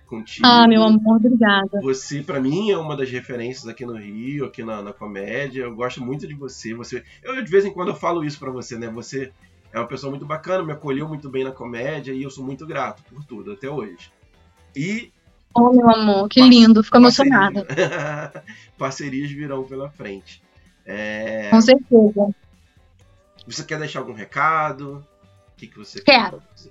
[0.06, 0.46] contigo.
[0.46, 1.80] Ah, meu amor, obrigada.
[1.82, 5.62] Você, para mim, é uma das referências aqui no Rio, aqui na, na comédia.
[5.62, 6.74] Eu gosto muito de você.
[6.74, 8.88] Você, eu de vez em quando eu falo isso para você, né?
[8.88, 9.32] Você
[9.72, 12.66] é uma pessoa muito bacana, me acolheu muito bem na comédia e eu sou muito
[12.66, 14.10] grato por tudo até hoje.
[14.74, 15.12] E.
[15.58, 17.66] Oh, meu amor, que lindo, fico emocionada.
[18.76, 20.42] Parcerias virão pela frente.
[20.84, 21.48] É...
[21.48, 22.34] Com certeza.
[23.46, 25.04] Você quer deixar algum recado?
[25.52, 26.42] O que, que você Quero.
[26.56, 26.70] Quer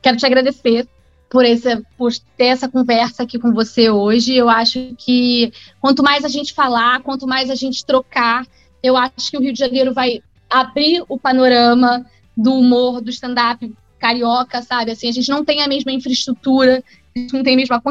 [0.00, 0.88] Quero te agradecer
[1.28, 4.34] por, esse, por ter essa conversa aqui com você hoje.
[4.34, 8.46] Eu acho que quanto mais a gente falar, quanto mais a gente trocar,
[8.82, 13.72] eu acho que o Rio de Janeiro vai abrir o panorama do humor, do stand-up
[13.98, 14.90] carioca, sabe?
[14.90, 16.82] Assim, a gente não tem a mesma infraestrutura,
[17.32, 17.82] não tem a mesma,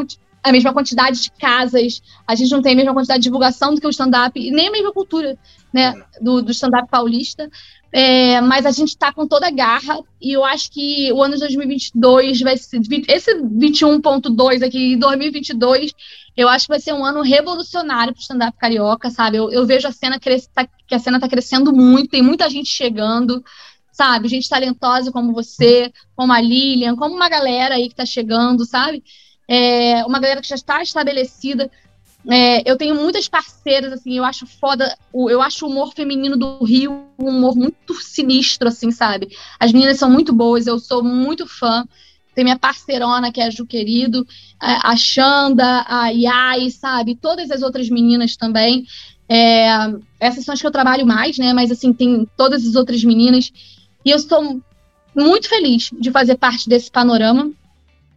[0.42, 3.80] a mesma quantidade de casas, a gente não tem a mesma quantidade de divulgação do
[3.80, 5.38] que o stand-up, e nem a mesma cultura
[5.72, 6.20] né, é.
[6.22, 7.48] do, do stand-up paulista.
[7.94, 11.34] É, mas a gente está com toda a garra e eu acho que o ano
[11.34, 15.92] de 2022 vai ser esse 21.2 aqui, 2022,
[16.34, 19.36] eu acho que vai ser um ano revolucionário para o stand-up carioca, sabe?
[19.36, 22.48] Eu, eu vejo a cena cres, tá, que a cena está crescendo muito, tem muita
[22.48, 23.44] gente chegando,
[23.92, 24.28] sabe?
[24.28, 29.04] Gente talentosa como você, como a Lilian, como uma galera aí que está chegando, sabe?
[29.46, 31.70] É, uma galera que já está estabelecida.
[32.28, 36.64] É, eu tenho muitas parceiras, assim, eu acho foda, eu acho o humor feminino do
[36.64, 39.28] Rio um humor muito sinistro, assim, sabe?
[39.58, 41.84] As meninas são muito boas, eu sou muito fã.
[42.34, 44.26] Tem minha parceirona, que é a Ju Querido,
[44.58, 47.14] a Xanda, a Yai, sabe?
[47.14, 48.86] Todas as outras meninas também.
[49.28, 49.66] É,
[50.18, 51.52] essas são as que eu trabalho mais, né?
[51.52, 53.52] Mas, assim, tem todas as outras meninas.
[54.04, 54.60] E eu estou
[55.14, 57.50] muito feliz de fazer parte desse panorama.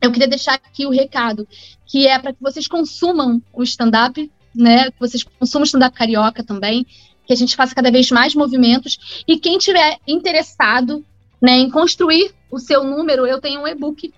[0.01, 1.47] eu queria deixar aqui o recado,
[1.85, 4.91] que é para que vocês consumam o stand-up, né?
[4.91, 6.85] Que vocês consumam o stand-up carioca também,
[7.25, 9.23] que a gente faça cada vez mais movimentos.
[9.27, 11.03] E quem tiver interessado
[11.41, 14.13] né, em construir o seu número, eu tenho um e-book que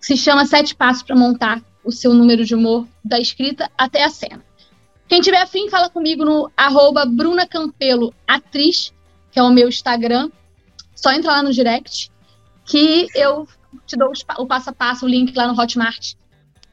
[0.00, 4.10] se chama Sete Passos para Montar o seu número de humor, da escrita até a
[4.10, 4.44] cena.
[5.08, 8.92] Quem tiver afim, fala comigo no arroba Bruna Campelo Atriz,
[9.30, 10.30] que é o meu Instagram.
[10.96, 12.10] Só entra lá no direct,
[12.64, 13.46] que eu
[13.86, 16.14] te dou o passo a passo, o link lá no Hotmart,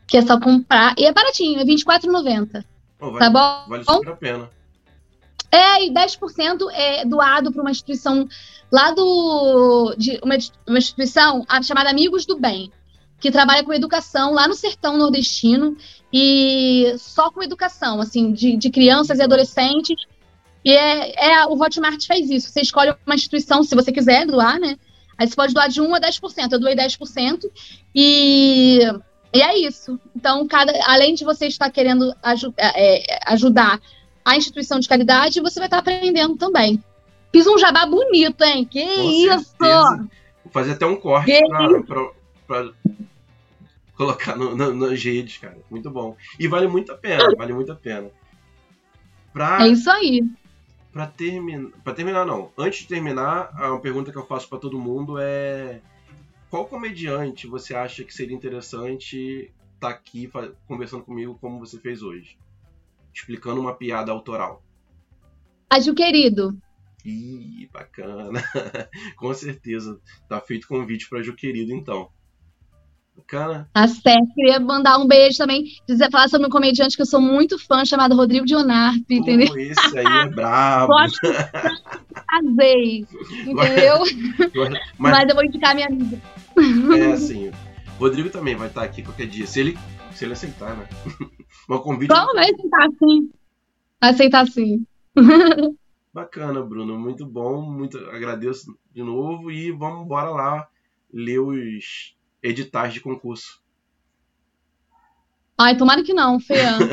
[0.07, 0.95] que é só comprar.
[0.97, 2.65] E é baratinho, é R$24,90.
[2.99, 3.69] Oh, vale, tá bom?
[3.69, 4.49] Vale super a pena.
[5.51, 8.27] É, e 10% é doado para uma instituição
[8.71, 9.93] lá do.
[9.95, 10.35] de uma,
[10.67, 12.71] uma instituição chamada Amigos do Bem,
[13.19, 15.77] que trabalha com educação lá no sertão nordestino
[16.11, 19.95] e só com educação, assim, de, de crianças e adolescentes.
[20.63, 22.49] E é, é, o Hotmart faz isso.
[22.49, 24.77] Você escolhe uma instituição, se você quiser doar, né?
[25.17, 26.51] Aí você pode doar de 1 a 10%.
[26.51, 27.51] Eu doei 10%.
[27.93, 28.79] E,
[29.33, 29.99] e é isso.
[30.15, 33.79] Então, cada, além de você estar querendo aju é, é ajudar
[34.23, 36.81] a instituição de caridade, você vai estar aprendendo também.
[37.31, 38.63] Fiz um jabá bonito, hein?
[38.63, 39.55] Que Com isso!
[39.59, 40.09] Certeza.
[40.43, 41.31] Vou fazer até um corte
[42.47, 42.71] para
[43.95, 45.57] colocar no, no, nas redes, cara.
[45.69, 46.15] Muito bom.
[46.39, 48.09] E vale muito a pena, vale muito a pena.
[49.33, 50.23] Pra, é isso aí.
[51.17, 52.51] Terminar, para terminar não.
[52.57, 55.81] Antes de terminar, a pergunta que eu faço para todo mundo é
[56.49, 60.29] qual comediante você acha que seria interessante estar tá aqui
[60.67, 62.37] conversando comigo como você fez hoje?
[63.13, 64.63] explicando uma piada autoral.
[65.69, 66.57] A Ju Querido.
[67.05, 68.41] Ih, bacana.
[69.15, 69.99] Com certeza.
[70.27, 72.09] Tá feito convite para Ju Querido, então.
[73.15, 73.69] Bacana.
[73.71, 74.33] Tá certo.
[74.35, 77.85] Queria mandar um beijo também, dizer falar sobre um comediante que eu sou muito fã,
[77.85, 79.55] chamado Rodrigo Dionarp, entendeu?
[79.57, 80.93] esse aí é brabo.
[82.27, 83.05] Casei,
[83.45, 83.99] entendeu?
[84.97, 85.13] Mas...
[85.13, 86.19] Mas eu vou indicar minha amiga.
[86.97, 87.51] É assim.
[87.99, 89.45] Rodrigo também vai estar aqui qualquer dia.
[89.45, 89.77] Se ele,
[90.11, 90.87] se ele aceitar, né?
[91.69, 92.09] Um convite.
[92.09, 93.31] Vamos aceitar sim.
[94.01, 94.85] Aceitar sim.
[96.13, 96.99] Bacana, Bruno.
[96.99, 97.61] Muito bom.
[97.61, 100.67] Muito agradeço de novo e vamos embora lá
[101.11, 103.61] ler os editais de concurso.
[105.57, 106.77] Ai, tomara que não, feia.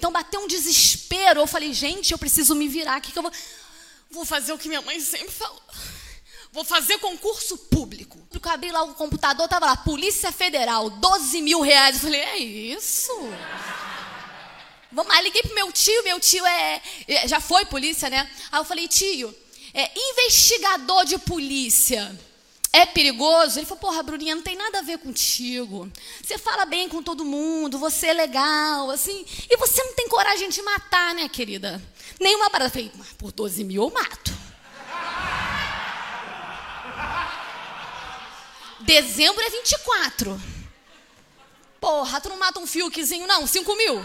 [0.00, 1.40] Então bateu um desespero.
[1.40, 2.98] Eu falei, gente, eu preciso me virar.
[2.98, 3.30] O que, que eu vou.
[4.10, 5.62] Vou fazer o que minha mãe sempre falou.
[6.52, 8.18] Vou fazer concurso público.
[8.32, 11.96] Eu abri lá o computador, tava lá, Polícia Federal, 12 mil reais.
[11.96, 13.12] Eu falei, é isso?
[14.92, 17.28] Vamos liguei pro meu tio, meu tio é, é.
[17.28, 18.28] Já foi polícia, né?
[18.50, 19.34] Aí eu falei, tio,
[19.72, 22.18] é investigador de polícia.
[22.72, 23.58] É perigoso?
[23.58, 25.90] Ele falou, porra, Bruninha, não tem nada a ver contigo.
[26.22, 29.24] Você fala bem com todo mundo, você é legal, assim.
[29.48, 31.82] E você não tem coragem de matar, né, querida?
[32.20, 32.68] Nenhuma parada.
[32.68, 34.32] Eu falei, por 12 mil eu mato.
[38.80, 40.40] Dezembro é 24.
[41.80, 43.46] Porra, tu não mata um Fiukzinho, não?
[43.46, 44.04] 5 mil?